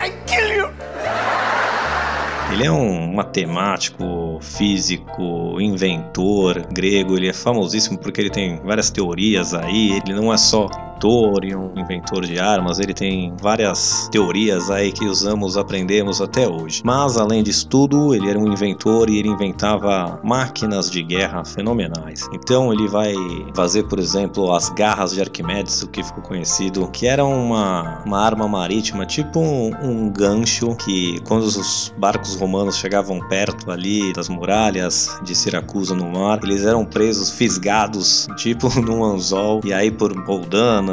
I 0.00 0.10
kill 0.26 0.56
you! 0.56 0.70
Ele 2.52 2.64
é 2.64 2.70
um 2.70 3.12
matemático, 3.14 4.38
físico, 4.40 5.60
inventor 5.60 6.66
grego. 6.72 7.16
Ele 7.16 7.28
é 7.28 7.32
famosíssimo 7.32 7.96
porque 7.96 8.20
ele 8.20 8.30
tem 8.30 8.60
várias 8.64 8.90
teorias 8.90 9.54
aí. 9.54 10.00
Ele 10.04 10.14
não 10.14 10.32
é 10.32 10.36
só 10.36 10.68
e 11.44 11.54
um 11.54 11.72
inventor 11.76 12.26
de 12.26 12.38
armas, 12.38 12.78
ele 12.78 12.92
tem 12.92 13.34
várias 13.40 14.08
teorias 14.10 14.70
aí 14.70 14.92
que 14.92 15.06
usamos, 15.06 15.56
aprendemos 15.56 16.20
até 16.20 16.46
hoje. 16.46 16.82
Mas 16.84 17.16
além 17.16 17.42
disso 17.42 17.66
tudo, 17.68 18.14
ele 18.14 18.28
era 18.28 18.38
um 18.38 18.52
inventor 18.52 19.08
e 19.08 19.18
ele 19.18 19.28
inventava 19.28 20.20
máquinas 20.22 20.90
de 20.90 21.02
guerra 21.02 21.44
fenomenais. 21.44 22.28
Então 22.32 22.72
ele 22.72 22.86
vai 22.88 23.14
fazer, 23.54 23.84
por 23.84 23.98
exemplo, 23.98 24.52
as 24.52 24.68
garras 24.70 25.12
de 25.12 25.20
Arquimedes, 25.20 25.82
o 25.82 25.88
que 25.88 26.02
ficou 26.02 26.22
conhecido, 26.22 26.88
que 26.88 27.06
era 27.06 27.24
uma, 27.24 28.02
uma 28.04 28.20
arma 28.20 28.46
marítima, 28.46 29.06
tipo 29.06 29.40
um, 29.40 29.70
um 29.82 30.10
gancho 30.10 30.74
que 30.76 31.20
quando 31.26 31.44
os 31.44 31.94
barcos 31.96 32.34
romanos 32.36 32.76
chegavam 32.76 33.20
perto 33.28 33.70
ali 33.70 34.12
das 34.12 34.28
muralhas 34.28 35.18
de 35.22 35.34
Siracusa 35.34 35.94
no 35.94 36.10
mar, 36.10 36.40
eles 36.42 36.64
eram 36.64 36.84
presos, 36.84 37.30
fisgados, 37.30 38.28
tipo 38.36 38.68
num 38.80 39.04
anzol, 39.04 39.60
e 39.64 39.72
aí 39.72 39.90
por 39.90 40.12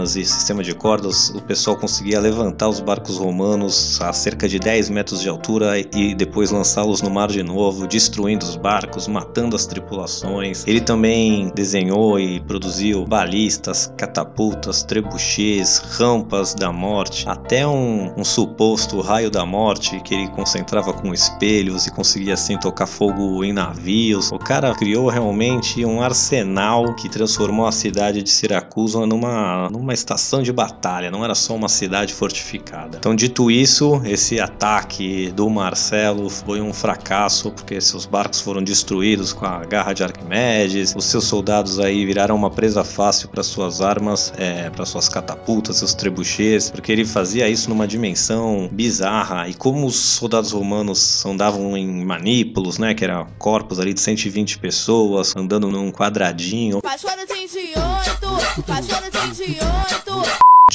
e 0.04 0.26
sistema 0.26 0.64
de 0.64 0.74
cordas, 0.74 1.30
o 1.30 1.42
pessoal 1.42 1.76
conseguia 1.76 2.20
levantar 2.20 2.70
os 2.70 2.80
barcos 2.80 3.18
romanos 3.18 4.00
a 4.02 4.14
cerca 4.14 4.48
de 4.48 4.60
10 4.60 4.90
metros 4.90 5.22
de 5.22 5.30
altura 5.30 5.80
e 5.80 6.14
depois 6.14 6.52
lançá-los 6.52 7.02
no 7.02 7.10
mar 7.10 7.28
de 7.30 7.44
novo, 7.44 7.88
destruindo 7.88 8.46
os 8.46 8.56
barcos, 8.56 9.08
matando 9.08 9.56
as 9.56 9.66
tripulações. 9.66 10.66
Ele 10.68 10.82
também 10.82 11.52
desenhou 11.56 12.20
e 12.20 12.40
produziu 12.40 13.06
balistas, 13.06 13.92
catapultas, 13.98 14.84
trebuchês, 14.84 15.80
rampas 15.98 16.54
da 16.54 16.72
morte, 16.72 17.28
até 17.28 17.66
um, 17.68 18.14
um 18.18 18.24
suposto 18.24 19.02
raio 19.02 19.32
da 19.32 19.46
morte 19.46 20.00
que 20.02 20.14
ele 20.14 20.28
concentrava 20.30 20.94
com 20.94 21.14
espelhos 21.14 21.88
e 21.88 21.92
conseguia 21.92 22.34
assim 22.34 22.58
tocar 22.58 22.88
fogo 22.88 23.44
em 23.44 23.54
navios. 23.54 24.32
O 24.32 24.40
cara 24.40 24.74
criou 24.76 25.10
realmente 25.10 25.84
um 25.86 26.02
arsenal 26.02 26.94
que 26.96 27.10
transformou 27.10 27.66
a 27.66 27.72
cidade 27.72 28.22
de 28.22 28.30
Siracusa 28.30 29.06
numa, 29.06 29.70
numa 29.70 29.87
uma 29.88 29.94
estação 29.94 30.44
de 30.44 30.52
batalha, 30.52 31.10
não 31.10 31.24
era 31.24 31.34
só 31.34 31.56
uma 31.56 31.70
cidade 31.70 32.14
fortificada. 32.14 32.98
Então, 32.98 33.16
dito 33.16 33.50
isso, 33.50 34.02
esse 34.04 34.38
ataque 34.38 35.32
do 35.32 35.50
Marcelo 35.50 36.30
foi 36.30 36.60
um 36.60 36.74
fracasso, 36.74 37.52
porque 37.52 37.80
seus 37.80 38.06
barcos 38.06 38.42
foram 38.42 38.62
destruídos 38.62 39.32
com 39.32 39.46
a 39.46 39.64
garra 39.64 39.94
de 39.94 40.04
Arquimedes, 40.04 40.94
os 40.94 41.06
seus 41.06 41.24
soldados 41.24 41.80
aí 41.80 42.06
viraram 42.06 42.36
uma 42.36 42.52
presa 42.52 42.84
fácil 42.84 43.30
para 43.30 43.42
suas 43.42 43.80
armas, 43.80 44.34
é, 44.38 44.70
para 44.70 44.86
suas 44.86 45.08
catapultas, 45.08 45.78
seus 45.78 45.94
trebuchês, 45.94 46.70
porque 46.70 46.92
ele 46.92 47.06
fazia 47.06 47.48
isso 47.48 47.70
numa 47.70 47.88
dimensão 47.88 48.70
bizarra. 48.70 49.48
E 49.48 49.54
como 49.54 49.88
os 49.88 49.96
soldados 49.96 50.52
romanos 50.52 51.26
andavam 51.26 51.78
em 51.78 52.04
manípulos, 52.04 52.78
né, 52.78 52.94
que 52.94 53.06
era 53.06 53.26
corpos 53.38 53.80
ali 53.80 53.94
de 53.94 54.02
120 54.02 54.60
pessoas 54.60 55.34
andando 55.34 55.72
num 55.72 55.94
quadradinho. 55.94 56.82
Paixão 56.82 57.10
108, 57.10 58.64
paixão 58.64 59.00
108. 59.34 59.77
Jump 59.86 60.07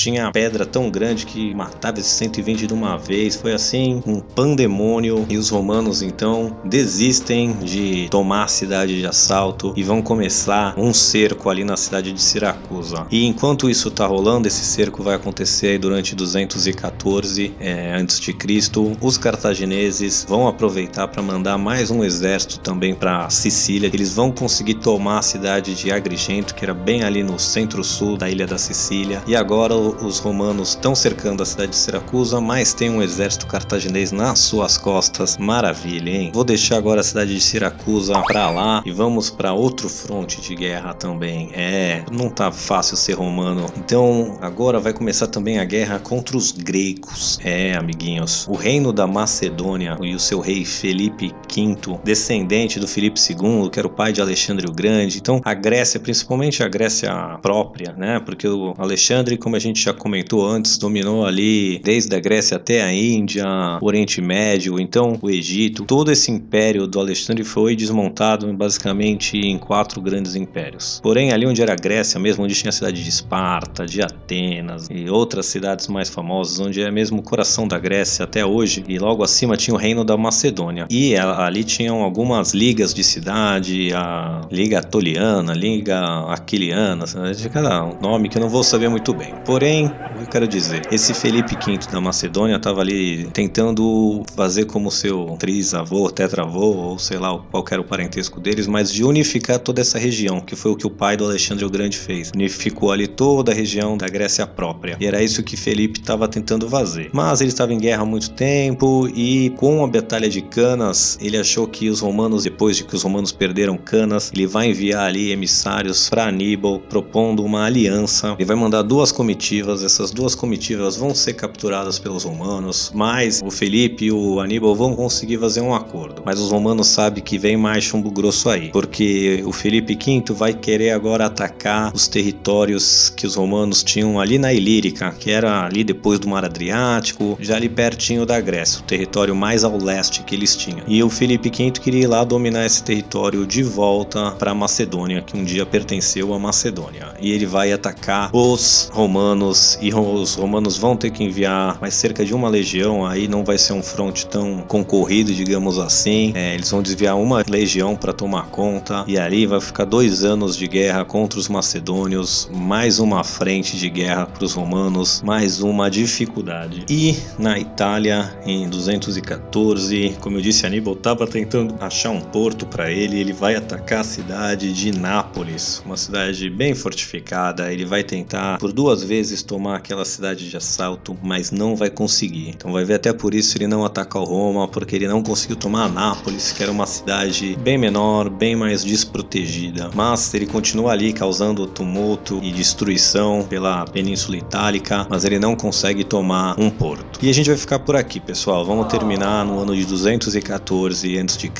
Tinha 0.02 0.32
pedra 0.32 0.66
tão 0.66 0.90
grande 0.90 1.24
que 1.24 1.54
matava 1.54 2.00
esses 2.00 2.10
120 2.14 2.66
de 2.66 2.74
uma 2.74 2.98
vez. 2.98 3.36
Foi 3.36 3.52
assim 3.52 4.02
um 4.04 4.18
pandemônio. 4.18 5.24
E 5.28 5.36
os 5.36 5.48
romanos 5.48 6.02
então 6.02 6.56
desistem 6.64 7.52
de 7.58 8.08
tomar 8.10 8.42
a 8.42 8.48
cidade 8.48 8.98
de 8.98 9.06
assalto 9.06 9.72
e 9.76 9.84
vão 9.84 10.02
começar 10.02 10.74
um 10.76 10.92
cerco 10.92 11.48
ali 11.48 11.62
na 11.62 11.76
cidade 11.76 12.12
de 12.12 12.20
Siracusa. 12.20 13.06
E 13.12 13.24
enquanto 13.24 13.70
isso 13.70 13.92
tá 13.92 14.04
rolando, 14.04 14.48
esse 14.48 14.64
cerco 14.64 15.04
vai 15.04 15.14
acontecer 15.14 15.78
durante 15.78 16.16
214 16.16 17.54
é, 17.60 17.94
antes 17.94 18.18
de 18.18 18.32
Cristo. 18.32 18.96
Os 19.00 19.16
cartagineses 19.16 20.26
vão 20.28 20.48
aproveitar 20.48 21.06
para 21.06 21.22
mandar 21.22 21.56
mais 21.58 21.92
um 21.92 22.02
exército 22.02 22.58
também 22.58 22.92
para 22.92 23.30
Sicília. 23.30 23.88
Eles 23.94 24.12
vão 24.12 24.32
conseguir 24.32 24.74
tomar 24.74 25.20
a 25.20 25.22
cidade 25.22 25.76
de 25.76 25.92
Agrigento, 25.92 26.56
que 26.56 26.64
era 26.64 26.74
bem 26.74 27.04
ali 27.04 27.22
no 27.22 27.38
centro-sul 27.38 28.16
da 28.16 28.28
ilha 28.28 28.48
da 28.48 28.58
Sicília. 28.58 29.22
E 29.28 29.36
agora 29.36 29.91
os 30.00 30.18
romanos 30.18 30.70
estão 30.70 30.94
cercando 30.94 31.42
a 31.42 31.46
cidade 31.46 31.70
de 31.70 31.76
Siracusa, 31.76 32.40
mas 32.40 32.72
tem 32.72 32.90
um 32.90 33.02
exército 33.02 33.46
cartaginês 33.46 34.12
nas 34.12 34.38
suas 34.38 34.78
costas. 34.78 35.36
Maravilha, 35.36 36.10
hein? 36.10 36.30
Vou 36.32 36.44
deixar 36.44 36.76
agora 36.76 37.00
a 37.00 37.04
cidade 37.04 37.34
de 37.34 37.40
Siracusa 37.40 38.20
pra 38.22 38.50
lá 38.50 38.82
e 38.84 38.90
vamos 38.90 39.30
para 39.30 39.52
outro 39.52 39.88
fronte 39.88 40.40
de 40.40 40.54
guerra 40.54 40.94
também. 40.94 41.50
É, 41.52 42.04
não 42.10 42.30
tá 42.30 42.50
fácil 42.50 42.96
ser 42.96 43.14
romano. 43.14 43.66
Então 43.76 44.38
agora 44.40 44.80
vai 44.80 44.92
começar 44.92 45.26
também 45.26 45.58
a 45.58 45.64
guerra 45.64 45.98
contra 45.98 46.36
os 46.36 46.52
gregos. 46.52 47.38
É, 47.42 47.74
amiguinhos. 47.74 48.46
O 48.48 48.54
reino 48.54 48.92
da 48.92 49.06
Macedônia 49.06 49.96
e 50.00 50.14
o 50.14 50.18
seu 50.18 50.40
rei 50.40 50.64
Felipe 50.64 51.34
V, 51.48 51.98
descendente 52.04 52.78
do 52.78 52.88
Felipe 52.88 53.20
II, 53.20 53.70
que 53.70 53.78
era 53.78 53.86
o 53.86 53.90
pai 53.90 54.12
de 54.12 54.20
Alexandre 54.20 54.66
o 54.68 54.72
Grande. 54.72 55.18
Então 55.18 55.40
a 55.44 55.54
Grécia, 55.54 56.00
principalmente 56.00 56.62
a 56.62 56.68
Grécia 56.68 57.38
própria, 57.42 57.92
né? 57.92 58.20
Porque 58.20 58.46
o 58.46 58.74
Alexandre, 58.78 59.36
como 59.36 59.56
a 59.56 59.58
gente 59.58 59.81
já 59.84 59.92
comentou 59.92 60.46
antes, 60.46 60.78
dominou 60.78 61.26
ali 61.26 61.78
desde 61.78 62.14
a 62.14 62.20
Grécia 62.20 62.56
até 62.56 62.82
a 62.82 62.92
Índia, 62.92 63.44
o 63.80 63.86
Oriente 63.86 64.20
Médio, 64.20 64.78
então 64.80 65.18
o 65.20 65.30
Egito. 65.30 65.84
Todo 65.84 66.10
esse 66.10 66.30
império 66.30 66.86
do 66.86 67.00
Alexandre 67.00 67.44
foi 67.44 67.74
desmontado 67.74 68.52
basicamente 68.54 69.36
em 69.36 69.58
quatro 69.58 70.00
grandes 70.00 70.34
impérios. 70.34 71.00
Porém, 71.02 71.32
ali 71.32 71.46
onde 71.46 71.62
era 71.62 71.72
a 71.72 71.76
Grécia 71.76 72.18
mesmo, 72.20 72.44
onde 72.44 72.54
tinha 72.54 72.70
a 72.70 72.72
cidade 72.72 73.02
de 73.02 73.08
Esparta, 73.08 73.86
de 73.86 74.02
Atenas 74.02 74.88
e 74.90 75.08
outras 75.08 75.46
cidades 75.46 75.88
mais 75.88 76.08
famosas, 76.08 76.60
onde 76.60 76.82
é 76.82 76.90
mesmo 76.90 77.18
o 77.20 77.22
coração 77.22 77.66
da 77.66 77.78
Grécia 77.78 78.24
até 78.24 78.44
hoje, 78.44 78.84
e 78.88 78.98
logo 78.98 79.22
acima 79.22 79.56
tinha 79.56 79.74
o 79.74 79.78
reino 79.78 80.04
da 80.04 80.16
Macedônia. 80.16 80.86
E 80.90 81.16
ali 81.16 81.64
tinham 81.64 82.02
algumas 82.02 82.52
ligas 82.52 82.94
de 82.94 83.02
cidade, 83.02 83.92
a 83.94 84.42
Liga 84.50 84.78
Atoliana, 84.78 85.52
Liga 85.54 86.00
Aquiliana, 86.28 87.04
de 87.34 87.48
cada 87.48 87.84
nome 88.00 88.28
que 88.28 88.38
eu 88.38 88.42
não 88.42 88.48
vou 88.48 88.62
saber 88.62 88.88
muito 88.88 89.12
bem. 89.14 89.34
Porém, 89.44 89.71
o 89.80 90.18
que 90.18 90.22
eu 90.22 90.26
quero 90.26 90.46
dizer, 90.46 90.82
esse 90.90 91.14
Felipe 91.14 91.56
V 91.56 91.78
da 91.90 92.00
Macedônia 92.00 92.56
estava 92.56 92.80
ali 92.80 93.26
tentando 93.32 94.22
fazer 94.36 94.66
como 94.66 94.90
seu 94.90 95.36
trisavô, 95.38 96.10
tetravô, 96.10 96.76
ou 96.76 96.98
sei 96.98 97.18
lá 97.18 97.38
qual 97.50 97.64
era 97.70 97.80
o 97.80 97.84
parentesco 97.84 98.38
deles, 98.38 98.66
mas 98.66 98.92
de 98.92 99.02
unificar 99.04 99.58
toda 99.58 99.80
essa 99.80 99.98
região, 99.98 100.40
que 100.40 100.54
foi 100.54 100.72
o 100.72 100.76
que 100.76 100.86
o 100.86 100.90
pai 100.90 101.16
do 101.16 101.24
Alexandre 101.24 101.64
o 101.64 101.70
Grande 101.70 101.96
fez. 101.96 102.30
Unificou 102.34 102.92
ali 102.92 103.06
toda 103.06 103.52
a 103.52 103.54
região 103.54 103.96
da 103.96 104.06
Grécia 104.06 104.46
própria. 104.46 104.96
E 105.00 105.06
era 105.06 105.22
isso 105.22 105.42
que 105.42 105.56
Felipe 105.56 106.00
estava 106.00 106.28
tentando 106.28 106.68
fazer. 106.68 107.08
Mas 107.12 107.40
ele 107.40 107.50
estava 107.50 107.72
em 107.72 107.78
guerra 107.78 108.02
há 108.02 108.06
muito 108.06 108.30
tempo 108.30 109.08
e 109.14 109.50
com 109.56 109.82
a 109.82 109.86
Batalha 109.86 110.28
de 110.28 110.42
Canas, 110.42 111.18
ele 111.20 111.38
achou 111.38 111.66
que 111.66 111.88
os 111.88 112.00
romanos, 112.00 112.44
depois 112.44 112.76
de 112.76 112.84
que 112.84 112.94
os 112.94 113.02
romanos 113.02 113.32
perderam 113.32 113.76
Canas, 113.76 114.30
ele 114.34 114.46
vai 114.46 114.68
enviar 114.68 115.06
ali 115.06 115.32
emissários 115.32 116.10
para 116.10 116.26
Aníbal 116.26 116.78
propondo 116.80 117.42
uma 117.42 117.64
aliança. 117.64 118.34
Ele 118.38 118.44
vai 118.44 118.56
mandar 118.56 118.82
duas 118.82 119.10
comitivas 119.10 119.61
comitivas. 119.62 119.82
Essas 119.82 120.10
duas 120.10 120.34
comitivas 120.34 120.96
vão 120.96 121.14
ser 121.14 121.34
capturadas 121.34 121.98
pelos 121.98 122.24
romanos, 122.24 122.90
mas 122.94 123.40
o 123.44 123.50
Felipe 123.50 124.06
e 124.06 124.12
o 124.12 124.40
Aníbal 124.40 124.74
vão 124.74 124.94
conseguir 124.94 125.38
fazer 125.38 125.60
um 125.60 125.74
acordo. 125.74 126.22
Mas 126.24 126.40
os 126.40 126.50
romanos 126.50 126.88
sabem 126.88 127.22
que 127.22 127.38
vem 127.38 127.56
mais 127.56 127.84
chumbo 127.84 128.10
grosso 128.10 128.48
aí, 128.48 128.70
porque 128.70 129.42
o 129.46 129.52
Felipe 129.52 129.94
V 129.94 130.34
vai 130.34 130.52
querer 130.52 130.90
agora 130.90 131.26
atacar 131.26 131.92
os 131.94 132.08
territórios 132.08 133.10
que 133.10 133.26
os 133.26 133.36
romanos 133.36 133.82
tinham 133.82 134.20
ali 134.20 134.38
na 134.38 134.52
Ilírica, 134.52 135.14
que 135.18 135.30
era 135.30 135.64
ali 135.64 135.84
depois 135.84 136.18
do 136.18 136.28
Mar 136.28 136.44
Adriático, 136.44 137.36
já 137.40 137.56
ali 137.56 137.68
pertinho 137.68 138.26
da 138.26 138.40
Grécia, 138.40 138.80
o 138.80 138.84
território 138.84 139.34
mais 139.34 139.64
ao 139.64 139.76
leste 139.76 140.22
que 140.22 140.34
eles 140.34 140.56
tinham. 140.56 140.82
E 140.86 141.02
o 141.02 141.08
Felipe 141.08 141.50
V 141.50 141.70
queria 141.72 142.02
ir 142.02 142.06
lá 142.06 142.24
dominar 142.24 142.66
esse 142.66 142.82
território 142.82 143.46
de 143.46 143.62
volta 143.62 144.32
para 144.32 144.54
Macedônia, 144.54 145.22
que 145.22 145.36
um 145.36 145.44
dia 145.44 145.64
pertenceu 145.64 146.34
à 146.34 146.38
Macedônia. 146.38 147.14
E 147.20 147.32
ele 147.32 147.46
vai 147.46 147.72
atacar 147.72 148.30
os 148.32 148.90
romanos 148.92 149.51
e 149.80 149.92
os 149.94 150.34
romanos 150.34 150.76
vão 150.76 150.96
ter 150.96 151.10
que 151.10 151.22
enviar 151.22 151.78
mais 151.80 151.94
cerca 151.94 152.24
de 152.24 152.34
uma 152.34 152.48
legião, 152.48 153.04
aí 153.04 153.28
não 153.28 153.44
vai 153.44 153.58
ser 153.58 153.72
um 153.72 153.82
fronte 153.82 154.26
tão 154.26 154.62
concorrido, 154.68 155.32
digamos 155.32 155.78
assim. 155.78 156.32
É, 156.34 156.54
eles 156.54 156.70
vão 156.70 156.82
desviar 156.82 157.16
uma 157.16 157.44
legião 157.48 157.94
para 157.96 158.12
tomar 158.12 158.46
conta 158.46 159.04
e 159.06 159.18
ali 159.18 159.46
vai 159.46 159.60
ficar 159.60 159.84
dois 159.84 160.24
anos 160.24 160.56
de 160.56 160.66
guerra 160.66 161.04
contra 161.04 161.38
os 161.38 161.48
macedônios, 161.48 162.48
mais 162.52 162.98
uma 162.98 163.22
frente 163.22 163.76
de 163.76 163.88
guerra 163.88 164.26
para 164.26 164.44
os 164.44 164.54
romanos, 164.54 165.22
mais 165.22 165.60
uma 165.60 165.90
dificuldade. 165.90 166.84
E 166.88 167.16
na 167.38 167.58
Itália, 167.58 168.32
em 168.46 168.68
214, 168.68 170.16
como 170.20 170.38
eu 170.38 170.42
disse, 170.42 170.66
Aníbal 170.66 170.94
estava 170.94 171.26
tentando 171.26 171.74
achar 171.80 172.10
um 172.10 172.20
porto 172.20 172.66
para 172.66 172.90
ele, 172.90 173.18
ele 173.20 173.32
vai 173.32 173.54
atacar 173.54 174.00
a 174.00 174.04
cidade 174.04 174.72
de 174.72 174.92
Nápoles, 174.92 175.82
uma 175.84 175.96
cidade 175.96 176.48
bem 176.48 176.74
fortificada. 176.74 177.72
Ele 177.72 177.84
vai 177.84 178.02
tentar 178.02 178.58
por 178.58 178.72
duas 178.72 179.02
vezes 179.02 179.41
tomar 179.44 179.76
aquela 179.76 180.04
cidade 180.04 180.48
de 180.48 180.56
assalto, 180.56 181.16
mas 181.22 181.50
não 181.50 181.76
vai 181.76 181.90
conseguir. 181.90 182.50
Então 182.50 182.72
vai 182.72 182.84
ver 182.84 182.94
até 182.94 183.12
por 183.12 183.34
isso 183.34 183.56
ele 183.56 183.66
não 183.66 183.84
ataca 183.84 184.18
o 184.18 184.24
Roma, 184.24 184.68
porque 184.68 184.96
ele 184.96 185.08
não 185.08 185.22
conseguiu 185.22 185.56
tomar 185.56 185.88
Nápoles, 185.88 186.52
que 186.52 186.62
era 186.62 186.72
uma 186.72 186.86
cidade 186.86 187.56
bem 187.62 187.76
menor, 187.76 188.28
bem 188.30 188.56
mais 188.56 188.84
desprotegida. 188.84 189.90
Mas 189.94 190.32
ele 190.34 190.46
continua 190.46 190.92
ali 190.92 191.12
causando 191.12 191.66
tumulto 191.66 192.40
e 192.42 192.50
destruição 192.50 193.44
pela 193.48 193.84
Península 193.84 194.36
Itálica, 194.36 195.06
mas 195.08 195.24
ele 195.24 195.38
não 195.38 195.54
consegue 195.54 196.04
tomar 196.04 196.58
um 196.58 196.70
porto. 196.70 197.18
E 197.22 197.28
a 197.28 197.34
gente 197.34 197.48
vai 197.48 197.56
ficar 197.56 197.78
por 197.78 197.96
aqui, 197.96 198.20
pessoal. 198.20 198.64
Vamos 198.64 198.86
terminar 198.88 199.44
no 199.44 199.58
ano 199.58 199.74
de 199.74 199.84
214 199.84 201.18
a.C. 201.18 201.50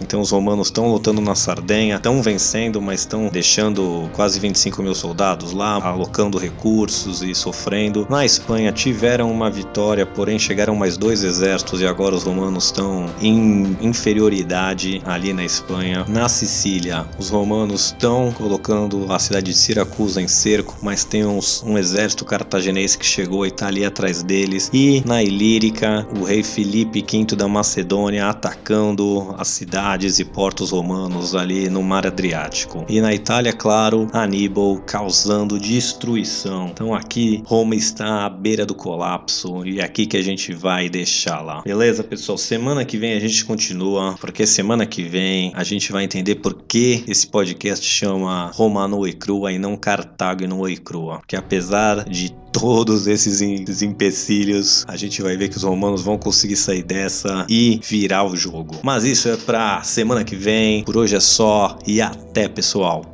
Então 0.00 0.20
os 0.20 0.30
romanos 0.30 0.68
estão 0.68 0.90
lutando 0.90 1.20
na 1.20 1.34
Sardenha, 1.34 1.96
estão 1.96 2.22
vencendo, 2.22 2.80
mas 2.80 3.00
estão 3.00 3.28
deixando 3.28 4.08
quase 4.12 4.38
25 4.40 4.82
mil 4.82 4.94
soldados 4.94 5.52
lá, 5.52 5.82
alocando 5.82 6.38
recursos 6.38 7.03
e 7.22 7.34
sofrendo. 7.34 8.06
Na 8.08 8.24
Espanha 8.24 8.72
tiveram 8.72 9.30
uma 9.30 9.50
vitória, 9.50 10.06
porém 10.06 10.38
chegaram 10.38 10.74
mais 10.74 10.96
dois 10.96 11.22
exércitos 11.22 11.80
e 11.80 11.86
agora 11.86 12.14
os 12.14 12.24
romanos 12.24 12.66
estão 12.66 13.06
em 13.20 13.76
inferioridade 13.80 15.02
ali 15.04 15.32
na 15.32 15.44
Espanha. 15.44 16.04
Na 16.08 16.28
Sicília, 16.28 17.06
os 17.18 17.30
romanos 17.30 17.86
estão 17.86 18.32
colocando 18.32 19.12
a 19.12 19.18
cidade 19.18 19.46
de 19.46 19.54
Siracusa 19.54 20.20
em 20.20 20.28
cerco, 20.28 20.76
mas 20.82 21.04
tem 21.04 21.24
uns, 21.24 21.62
um 21.62 21.76
exército 21.76 22.24
cartaginês 22.24 22.96
que 22.96 23.04
chegou 23.04 23.44
e 23.44 23.48
está 23.48 23.66
ali 23.66 23.84
atrás 23.84 24.22
deles. 24.22 24.70
E 24.72 25.02
na 25.06 25.22
Ilírica, 25.22 26.06
o 26.18 26.24
rei 26.24 26.42
Filipe 26.42 27.04
V 27.10 27.36
da 27.36 27.48
Macedônia 27.48 28.28
atacando 28.28 29.34
as 29.38 29.48
cidades 29.48 30.18
e 30.18 30.24
portos 30.24 30.70
romanos 30.70 31.34
ali 31.34 31.68
no 31.68 31.82
Mar 31.82 32.06
Adriático. 32.06 32.84
E 32.88 33.00
na 33.00 33.14
Itália, 33.14 33.52
claro, 33.52 34.08
Aníbal 34.12 34.78
causando 34.86 35.58
destruição. 35.58 36.68
Então 36.72 36.93
aqui 36.94 37.42
Roma 37.46 37.74
está 37.74 38.26
à 38.26 38.30
beira 38.30 38.64
do 38.64 38.74
colapso 38.74 39.64
e 39.66 39.80
é 39.80 39.84
aqui 39.84 40.06
que 40.06 40.16
a 40.16 40.22
gente 40.22 40.52
vai 40.52 40.88
deixar 40.88 41.40
lá. 41.40 41.62
Beleza, 41.62 42.02
pessoal? 42.02 42.38
Semana 42.38 42.84
que 42.84 42.96
vem 42.96 43.14
a 43.14 43.20
gente 43.20 43.44
continua, 43.44 44.16
porque 44.20 44.46
semana 44.46 44.86
que 44.86 45.02
vem 45.02 45.52
a 45.54 45.64
gente 45.64 45.92
vai 45.92 46.04
entender 46.04 46.36
por 46.36 46.54
que 46.62 47.04
esse 47.06 47.26
podcast 47.26 47.84
chama 47.84 48.50
Roma 48.54 48.86
no 48.88 49.06
e 49.06 49.12
crua 49.12 49.52
e 49.52 49.58
não 49.58 49.76
Cartago 49.76 50.46
no 50.46 50.68
e 50.68 50.76
crua. 50.76 51.20
Que 51.26 51.36
apesar 51.36 52.04
de 52.04 52.34
todos 52.52 53.06
esses 53.06 53.42
empecilhos, 53.82 54.84
a 54.86 54.96
gente 54.96 55.20
vai 55.20 55.36
ver 55.36 55.48
que 55.48 55.56
os 55.56 55.64
romanos 55.64 56.02
vão 56.02 56.16
conseguir 56.16 56.56
sair 56.56 56.82
dessa 56.82 57.46
e 57.48 57.80
virar 57.82 58.24
o 58.24 58.36
jogo. 58.36 58.76
Mas 58.82 59.04
isso 59.04 59.28
é 59.28 59.36
pra 59.36 59.82
semana 59.82 60.24
que 60.24 60.36
vem. 60.36 60.84
Por 60.84 60.96
hoje 60.96 61.16
é 61.16 61.20
só 61.20 61.78
e 61.86 62.00
até, 62.00 62.48
pessoal. 62.48 63.13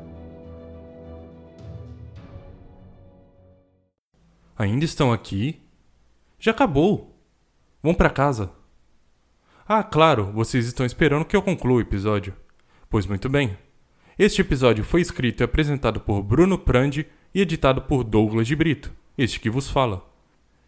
Ainda 4.60 4.84
estão 4.84 5.10
aqui? 5.10 5.58
Já 6.38 6.50
acabou. 6.50 7.18
Vão 7.82 7.94
para 7.94 8.10
casa. 8.10 8.52
Ah, 9.66 9.82
claro, 9.82 10.30
vocês 10.32 10.66
estão 10.66 10.84
esperando 10.84 11.24
que 11.24 11.34
eu 11.34 11.40
conclua 11.40 11.78
o 11.78 11.80
episódio. 11.80 12.36
Pois 12.90 13.06
muito 13.06 13.30
bem. 13.30 13.56
Este 14.18 14.42
episódio 14.42 14.84
foi 14.84 15.00
escrito 15.00 15.42
e 15.42 15.44
apresentado 15.44 15.98
por 15.98 16.22
Bruno 16.22 16.58
Prandi 16.58 17.06
e 17.34 17.40
editado 17.40 17.80
por 17.80 18.04
Douglas 18.04 18.46
de 18.46 18.54
Brito, 18.54 18.92
este 19.16 19.40
que 19.40 19.48
vos 19.48 19.70
fala. 19.70 20.06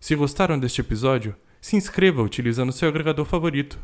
Se 0.01 0.17
gostaram 0.17 0.59
deste 0.59 0.81
episódio, 0.81 1.37
se 1.61 1.77
inscreva 1.77 2.23
utilizando 2.23 2.73
seu 2.73 2.89
agregador 2.89 3.27
favorito. 3.27 3.79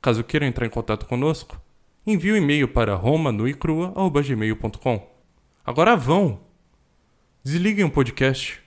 Caso 0.00 0.22
queiram 0.22 0.46
entrar 0.46 0.66
em 0.66 0.70
contato 0.70 1.04
conosco, 1.04 1.60
envie 2.06 2.30
um 2.30 2.36
e-mail 2.36 2.68
para 2.68 2.94
romanuicrua.gmail.com. 2.94 5.10
Agora 5.66 5.96
vão! 5.96 6.42
Desliguem 7.42 7.84
o 7.84 7.90
podcast 7.90 8.61